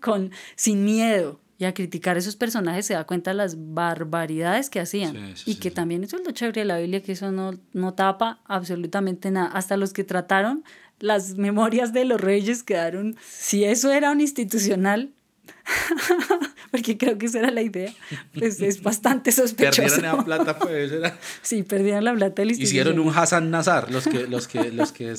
[0.00, 4.80] con, sin miedo, y a criticar esos personajes se da cuenta de las barbaridades que
[4.80, 5.12] hacían.
[5.12, 7.30] Sí, sí, y sí, que también eso es lo chévere de la Biblia, que eso
[7.30, 9.46] no, no tapa absolutamente nada.
[9.46, 10.64] Hasta los que trataron
[10.98, 15.12] las memorias de los reyes quedaron, si eso era un institucional,
[16.70, 17.92] porque creo que esa era la idea,
[18.38, 19.82] pues es bastante sospechoso.
[19.82, 20.92] Perdieron esa plata, pues.
[20.92, 21.18] Era...
[21.42, 23.12] Sí, perdieron la plata del Hicieron un.
[23.14, 25.16] Hassan Nazar, los que, los que, los que eh,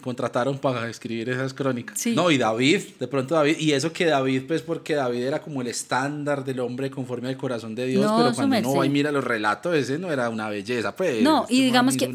[0.00, 1.98] contrataron para escribir esas crónicas.
[1.98, 2.14] Sí.
[2.14, 5.62] No, y David, de pronto David, y eso que David, pues porque David era como
[5.62, 8.90] el estándar del hombre conforme al corazón de Dios, No, pero cuando uno va y
[8.90, 11.22] mira los relatos, ese no era una belleza, pues.
[11.22, 12.14] No, y digamos que en-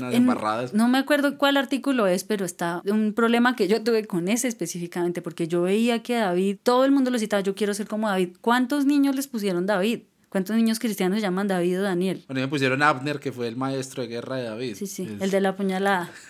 [0.73, 4.47] no me acuerdo cuál artículo es, pero está un problema que yo tuve con ese
[4.47, 8.07] específicamente, porque yo veía que David, todo el mundo lo citaba, yo quiero ser como
[8.09, 8.37] David.
[8.41, 10.01] ¿Cuántos niños les pusieron David?
[10.29, 12.23] ¿Cuántos niños cristianos se llaman David o Daniel?
[12.27, 14.75] Bueno, me pusieron Abner, que fue el maestro de guerra de David.
[14.75, 16.11] Sí, sí, Es- el de la puñalada.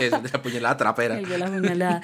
[0.00, 1.18] el de la puñalada trapera.
[1.18, 2.00] El de la puñalada.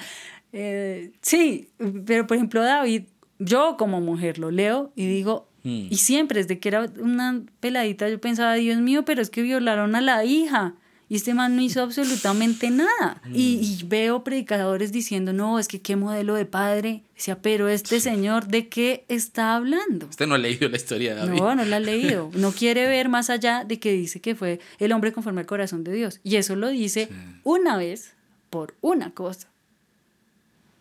[0.51, 1.69] Eh, sí,
[2.05, 3.05] pero por ejemplo David,
[3.39, 5.87] yo como mujer lo leo y digo, Mm.
[5.89, 9.95] y siempre desde que era una peladita yo pensaba, Dios mío, pero es que violaron
[9.95, 10.75] a la hija.
[11.13, 13.21] Y este man no hizo absolutamente nada.
[13.31, 17.03] Y, y veo predicadores diciendo, no, es que qué modelo de padre.
[17.15, 20.07] Decía, pero este señor, ¿de qué está hablando?
[20.07, 21.39] Usted no ha leído la historia de David.
[21.39, 22.31] No, no la ha leído.
[22.35, 25.83] No quiere ver más allá de que dice que fue el hombre conforme al corazón
[25.83, 26.19] de Dios.
[26.23, 27.09] Y eso lo dice
[27.43, 28.13] una vez
[28.49, 29.49] por una cosa.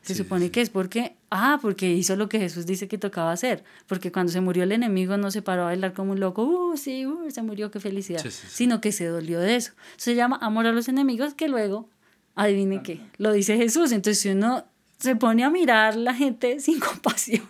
[0.00, 3.32] Se Sí, supone que es porque, ah, porque hizo lo que Jesús dice que tocaba
[3.32, 3.64] hacer.
[3.86, 6.76] Porque cuando se murió el enemigo no se paró a bailar como un loco, uh,
[6.76, 8.20] sí, uh, se murió, qué felicidad.
[8.22, 8.54] Sí, sí, sí.
[8.54, 9.72] Sino que se dolió de eso.
[9.96, 11.88] Se llama amor a los enemigos que luego,
[12.34, 13.92] adivine qué, lo dice Jesús.
[13.92, 14.64] Entonces si uno
[14.98, 17.48] se pone a mirar la gente sin compasión,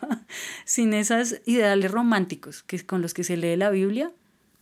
[0.64, 4.12] sin esos ideales románticos que con los que se lee la Biblia,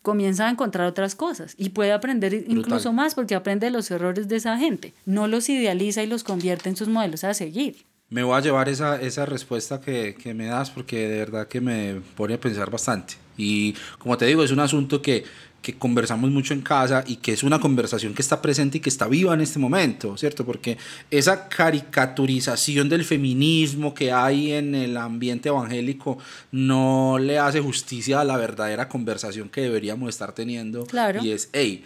[0.02, 4.28] comienza a encontrar otras cosas y puede aprender incluso más porque aprende de los errores
[4.28, 4.94] de esa gente.
[5.04, 7.84] No los idealiza y los convierte en sus modelos a seguir.
[8.10, 11.60] Me voy a llevar esa, esa respuesta que, que me das porque de verdad que
[11.60, 13.14] me pone a pensar bastante.
[13.36, 15.24] Y como te digo, es un asunto que,
[15.62, 18.88] que conversamos mucho en casa y que es una conversación que está presente y que
[18.88, 20.44] está viva en este momento, ¿cierto?
[20.44, 20.78] Porque
[21.10, 26.18] esa caricaturización del feminismo que hay en el ambiente evangélico
[26.50, 30.84] no le hace justicia a la verdadera conversación que deberíamos estar teniendo.
[30.86, 31.22] Claro.
[31.22, 31.84] Y es, hey,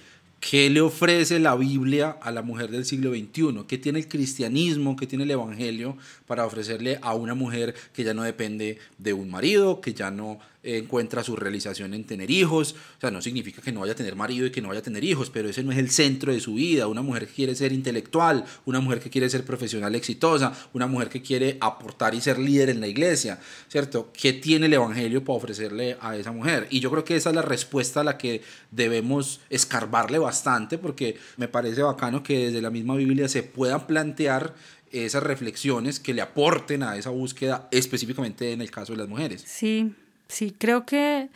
[0.51, 3.65] ¿Qué le ofrece la Biblia a la mujer del siglo XXI?
[3.67, 8.13] ¿Qué tiene el cristianismo, qué tiene el Evangelio para ofrecerle a una mujer que ya
[8.13, 12.75] no depende de un marido, que ya no encuentra su realización en tener hijos?
[12.97, 14.83] O sea, no significa que no vaya a tener marido y que no vaya a
[14.83, 16.87] tener hijos, pero ese no es el centro de su vida.
[16.87, 21.09] Una mujer que quiere ser intelectual, una mujer que quiere ser profesional exitosa, una mujer
[21.09, 23.39] que quiere aportar y ser líder en la iglesia,
[23.69, 24.11] ¿cierto?
[24.13, 26.67] ¿Qué tiene el Evangelio para ofrecerle a esa mujer?
[26.71, 31.17] Y yo creo que esa es la respuesta a la que debemos escarbarle bastante, porque
[31.37, 34.55] me parece bacano que desde la misma Biblia se puedan plantear
[34.91, 39.43] esas reflexiones que le aporten a esa búsqueda, específicamente en el caso de las mujeres.
[39.45, 39.93] Sí,
[40.29, 41.29] sí, creo que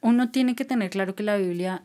[0.00, 1.82] uno tiene que tener claro que la Biblia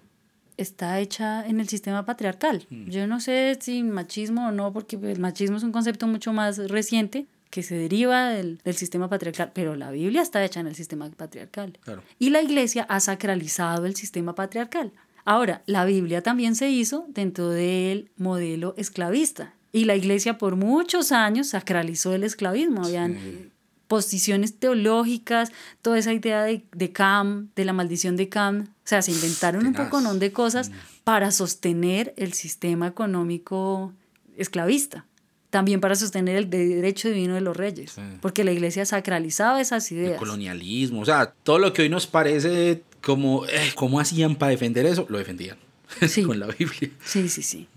[0.58, 2.68] está hecha en el sistema patriarcal.
[2.70, 6.58] Yo no sé si machismo o no, porque el machismo es un concepto mucho más
[6.70, 10.76] reciente que se deriva del, del sistema patriarcal, pero la Biblia está hecha en el
[10.76, 11.78] sistema patriarcal.
[11.82, 12.04] Claro.
[12.20, 14.92] Y la iglesia ha sacralizado el sistema patriarcal.
[15.26, 19.54] Ahora, la Biblia también se hizo dentro del modelo esclavista.
[19.72, 22.84] Y la iglesia por muchos años sacralizó el esclavismo.
[22.84, 23.52] Habían
[23.90, 28.62] posiciones teológicas, toda esa idea de, de Cam, de la maldición de Cam.
[28.62, 29.90] O sea, se inventaron un Tenaz.
[29.90, 30.72] poco de cosas
[31.04, 33.92] para sostener el sistema económico
[34.38, 35.06] esclavista.
[35.50, 37.94] También para sostener el de- derecho divino de los reyes.
[37.94, 38.02] Sí.
[38.22, 40.20] Porque la iglesia sacralizaba esas El ideas.
[40.20, 44.86] colonialismo, o sea, todo lo que hoy nos parece como, eh, ¿cómo hacían para defender
[44.86, 45.08] eso?
[45.10, 45.58] Lo defendían
[46.08, 46.22] Sí.
[46.24, 46.92] con la Biblia.
[47.04, 47.68] Sí, sí, sí.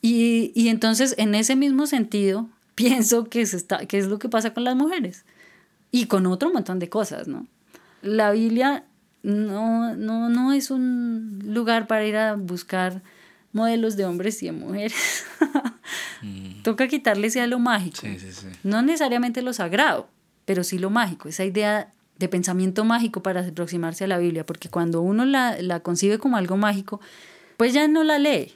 [0.00, 4.28] Y, y entonces, en ese mismo sentido, pienso que, se está, que es lo que
[4.30, 5.24] pasa con las mujeres.
[5.90, 7.46] Y con otro montón de cosas, ¿no?
[8.02, 8.84] La Biblia
[9.22, 13.02] no, no, no es un lugar para ir a buscar
[13.52, 15.24] modelos de hombres y de mujeres.
[16.62, 18.00] Toca quitarle ese lo mágico.
[18.00, 18.46] Sí, sí, sí.
[18.62, 20.08] No necesariamente lo sagrado,
[20.44, 24.68] pero sí lo mágico, esa idea de pensamiento mágico para aproximarse a la Biblia, porque
[24.68, 27.00] cuando uno la, la concibe como algo mágico,
[27.56, 28.54] pues ya no la lee.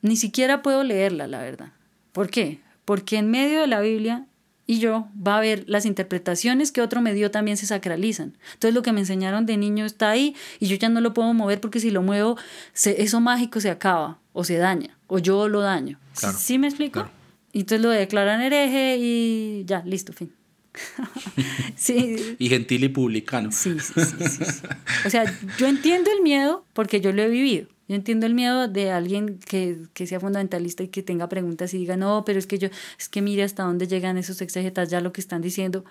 [0.00, 1.72] Ni siquiera puedo leerla, la verdad.
[2.12, 2.60] ¿Por qué?
[2.84, 4.26] Porque en medio de la Biblia
[4.68, 8.36] y yo va a haber las interpretaciones que otro me dio también se sacralizan.
[8.52, 11.32] Entonces lo que me enseñaron de niño está ahí y yo ya no lo puedo
[11.34, 12.36] mover porque si lo muevo,
[12.74, 15.98] se- eso mágico se acaba o se daña o yo lo daño.
[16.12, 16.92] ¿Sí- Claro, ¿Sí, me explico?
[17.00, 17.10] claro.
[17.52, 20.32] Y entonces lo declaran hereje y ya, listo, fin.
[21.76, 23.50] sí, Y gentil y publicano.
[23.52, 24.62] Sí, sí, sí, sí, sí.
[25.06, 25.24] O sea,
[25.58, 27.68] yo entiendo el miedo porque yo lo he vivido.
[27.88, 31.78] Yo entiendo el miedo de alguien que, que sea fundamentalista y que tenga preguntas y
[31.78, 32.68] diga, no, pero es que yo,
[32.98, 35.86] es que mire hasta dónde llegan esos exégetas ya lo que están diciendo.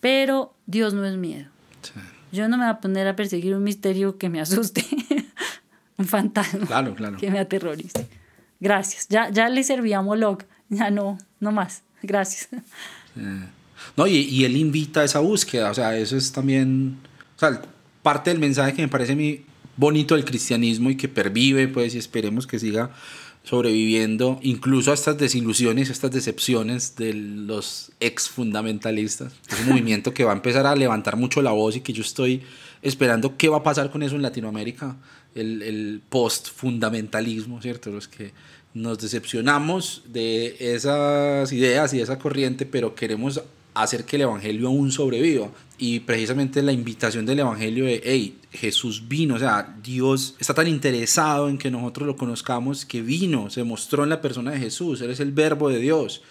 [0.00, 1.50] Pero Dios no es miedo.
[2.32, 4.84] Yo no me voy a poner a perseguir un misterio que me asuste,
[5.98, 7.18] un fantasma claro, claro.
[7.18, 8.08] que me aterrorice.
[8.58, 9.06] Gracias.
[9.08, 11.82] Ya, ya le servía a Moloch, ya no, no más.
[12.02, 12.48] Gracias.
[13.96, 16.98] No, y, y, él invita a esa búsqueda, o sea, eso es también,
[17.36, 17.62] o sea,
[18.02, 19.44] parte del mensaje que me parece a mí
[19.78, 22.90] bonito del cristianismo y que pervive, pues, y esperemos que siga
[23.44, 29.32] sobreviviendo incluso a estas desilusiones, a estas decepciones de los ex fundamentalistas.
[29.48, 32.02] Es un movimiento que va a empezar a levantar mucho la voz y que yo
[32.02, 32.42] estoy
[32.82, 34.96] esperando qué va a pasar con eso en Latinoamérica,
[35.34, 37.90] el, el post-fundamentalismo, ¿cierto?
[37.90, 38.32] Los que
[38.74, 43.40] nos decepcionamos de esas ideas y esa corriente, pero queremos
[43.74, 45.48] hacer que el Evangelio aún sobreviva.
[45.80, 50.66] Y precisamente la invitación del Evangelio de, hey, Jesús vino, o sea, Dios está tan
[50.66, 55.00] interesado en que nosotros lo conozcamos que vino, se mostró en la persona de Jesús,
[55.00, 56.22] Él es el verbo de Dios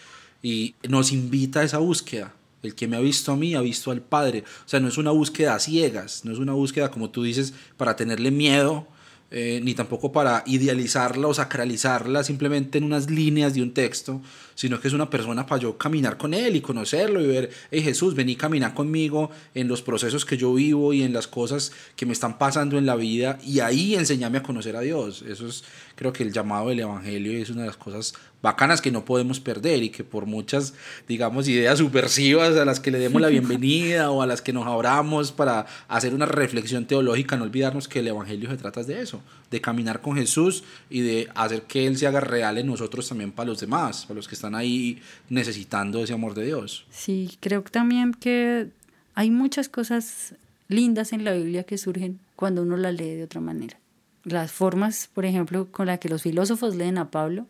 [0.43, 2.33] y nos invita a esa búsqueda.
[2.63, 4.43] El que me ha visto a mí ha visto al Padre.
[4.65, 7.53] O sea, no es una búsqueda a ciegas, no es una búsqueda, como tú dices,
[7.77, 8.87] para tenerle miedo,
[9.29, 14.21] eh, ni tampoco para idealizarla o sacralizarla simplemente en unas líneas de un texto,
[14.55, 17.81] sino que es una persona para yo caminar con él y conocerlo y ver, hey
[17.81, 21.73] Jesús, vení a caminar conmigo en los procesos que yo vivo y en las cosas
[21.97, 25.21] que me están pasando en la vida y ahí enseñame a conocer a Dios.
[25.27, 25.65] Eso es,
[25.95, 28.13] creo que el llamado del Evangelio es una de las cosas
[28.47, 30.73] bacanas que no podemos perder y que por muchas,
[31.05, 34.65] digamos, ideas subversivas a las que le demos la bienvenida o a las que nos
[34.65, 39.21] abramos para hacer una reflexión teológica, no olvidarnos que el Evangelio se trata de eso,
[39.51, 43.33] de caminar con Jesús y de hacer que Él se haga real en nosotros también
[43.33, 46.85] para los demás, para los que están ahí necesitando ese amor de Dios.
[46.89, 48.69] Sí, creo también que
[49.13, 50.35] hay muchas cosas
[50.69, 53.77] lindas en la Biblia que surgen cuando uno la lee de otra manera.
[54.23, 57.45] Las formas, por ejemplo, con las que los filósofos leen a Pablo.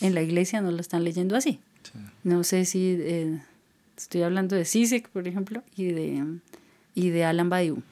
[0.00, 1.60] En la iglesia no lo están leyendo así.
[2.24, 3.40] No sé si eh,
[3.96, 6.24] estoy hablando de Sisek, por ejemplo, y de,
[6.94, 7.82] y de Alan Badiou.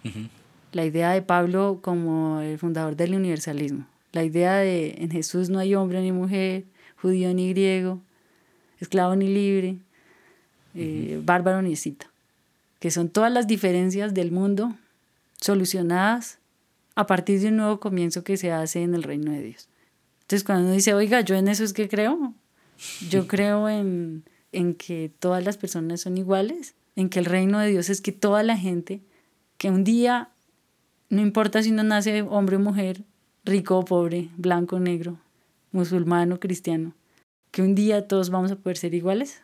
[0.73, 3.87] La idea de Pablo como el fundador del universalismo.
[4.13, 6.65] La idea de en Jesús no hay hombre ni mujer,
[7.01, 8.01] judío ni griego,
[8.81, 9.77] esclavo ni libre,
[10.75, 12.11] eh, bárbaro ni cita,
[12.81, 14.75] que son todas las diferencias del mundo
[15.41, 16.39] solucionadas
[16.95, 19.69] a partir de un nuevo comienzo que se hace en el reino de Dios.
[20.29, 22.35] Entonces cuando uno dice, oiga, yo en eso es que creo,
[23.09, 27.69] yo creo en, en que todas las personas son iguales, en que el reino de
[27.71, 29.01] Dios es que toda la gente,
[29.57, 30.29] que un día,
[31.09, 33.05] no importa si uno nace hombre o mujer,
[33.43, 35.19] rico o pobre, blanco o negro,
[35.73, 36.93] musulmano o cristiano,
[37.51, 39.41] que un día todos vamos a poder ser iguales.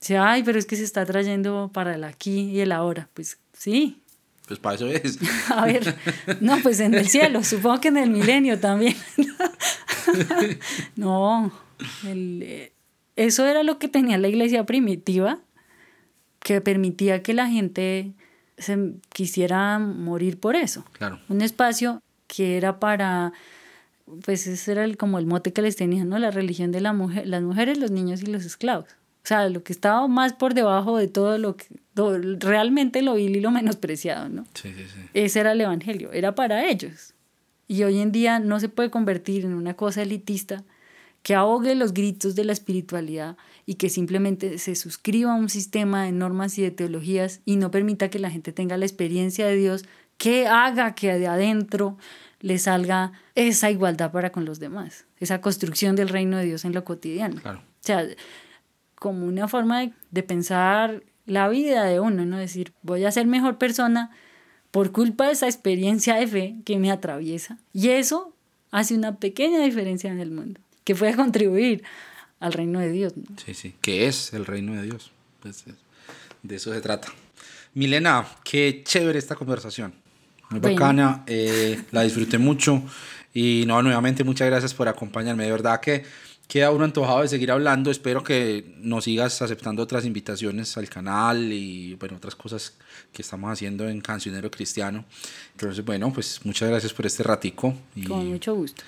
[0.00, 3.08] Dice, ay, pero es que se está trayendo para el aquí y el ahora.
[3.12, 4.00] Pues sí.
[4.46, 5.18] Pues para eso es.
[5.50, 5.96] a ver,
[6.40, 8.96] no, pues en el cielo, supongo que en el milenio también.
[10.96, 11.52] no,
[12.06, 12.72] eh,
[13.16, 15.40] eso era lo que tenía la iglesia primitiva,
[16.40, 18.12] que permitía que la gente
[18.58, 20.84] se quisiera morir por eso.
[20.92, 21.20] Claro.
[21.28, 23.32] Un espacio que era para
[24.24, 26.18] pues ese era el, como el mote que les tenían, ¿no?
[26.18, 28.88] La religión de la mujer, las mujeres, los niños y los esclavos.
[29.24, 31.66] O sea, lo que estaba más por debajo de todo lo que,
[32.40, 34.44] realmente lo vil y lo menospreciado, ¿no?
[34.54, 35.00] Sí, sí, sí.
[35.14, 37.11] Ese era el evangelio, era para ellos.
[37.68, 40.64] Y hoy en día no se puede convertir en una cosa elitista
[41.22, 46.04] que ahogue los gritos de la espiritualidad y que simplemente se suscriba a un sistema
[46.04, 49.56] de normas y de teologías y no permita que la gente tenga la experiencia de
[49.56, 49.84] Dios
[50.18, 51.96] que haga que de adentro
[52.40, 56.72] le salga esa igualdad para con los demás, esa construcción del reino de Dios en
[56.72, 57.40] lo cotidiano.
[57.40, 57.58] Claro.
[57.58, 58.06] O sea,
[58.96, 62.36] como una forma de, pensar la vida de uno, ¿no?
[62.36, 64.10] Decir, voy a ser mejor persona
[64.72, 67.58] por culpa de esa experiencia de fe que me atraviesa.
[67.72, 68.34] Y eso
[68.72, 71.84] hace una pequeña diferencia en el mundo, que puede contribuir
[72.40, 73.12] al reino de Dios.
[73.44, 75.12] Sí, sí, que es el reino de Dios.
[75.40, 75.64] Pues,
[76.42, 77.08] de eso se trata.
[77.74, 79.94] Milena, qué chévere esta conversación
[80.50, 82.82] muy bacana, eh, la disfruté mucho
[83.32, 86.04] y no, nuevamente muchas gracias por acompañarme, de verdad que
[86.52, 91.50] queda uno antojado de seguir hablando, espero que nos sigas aceptando otras invitaciones al canal
[91.50, 92.74] y bueno, otras cosas
[93.10, 95.06] que estamos haciendo en Cancionero Cristiano.
[95.52, 97.74] Entonces, bueno, pues muchas gracias por este ratico.
[97.96, 98.82] Y, Con mucho gusto.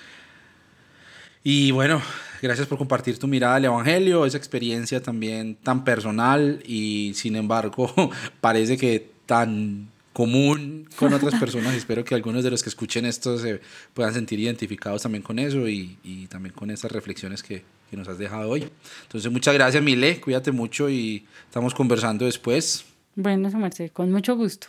[1.43, 2.03] Y bueno,
[2.39, 7.91] gracias por compartir tu mirada al Evangelio, esa experiencia también tan personal y sin embargo
[8.41, 11.75] parece que tan común con otras personas.
[11.75, 13.59] Espero que algunos de los que escuchen esto se
[13.93, 18.07] puedan sentir identificados también con eso y, y también con esas reflexiones que, que, nos
[18.07, 18.69] has dejado hoy.
[19.03, 20.21] Entonces, muchas gracias, Mile.
[20.21, 22.85] Cuídate mucho y estamos conversando después.
[23.15, 24.67] Bueno, Marcelo, con mucho gusto.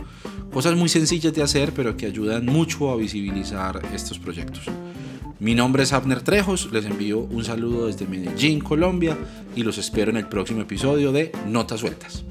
[0.52, 4.64] Cosas muy sencillas de hacer pero que ayudan mucho a visibilizar estos proyectos.
[5.38, 9.16] Mi nombre es Abner Trejos, les envío un saludo desde Medellín, Colombia
[9.54, 12.24] y los espero en el próximo episodio de Notas Sueltas.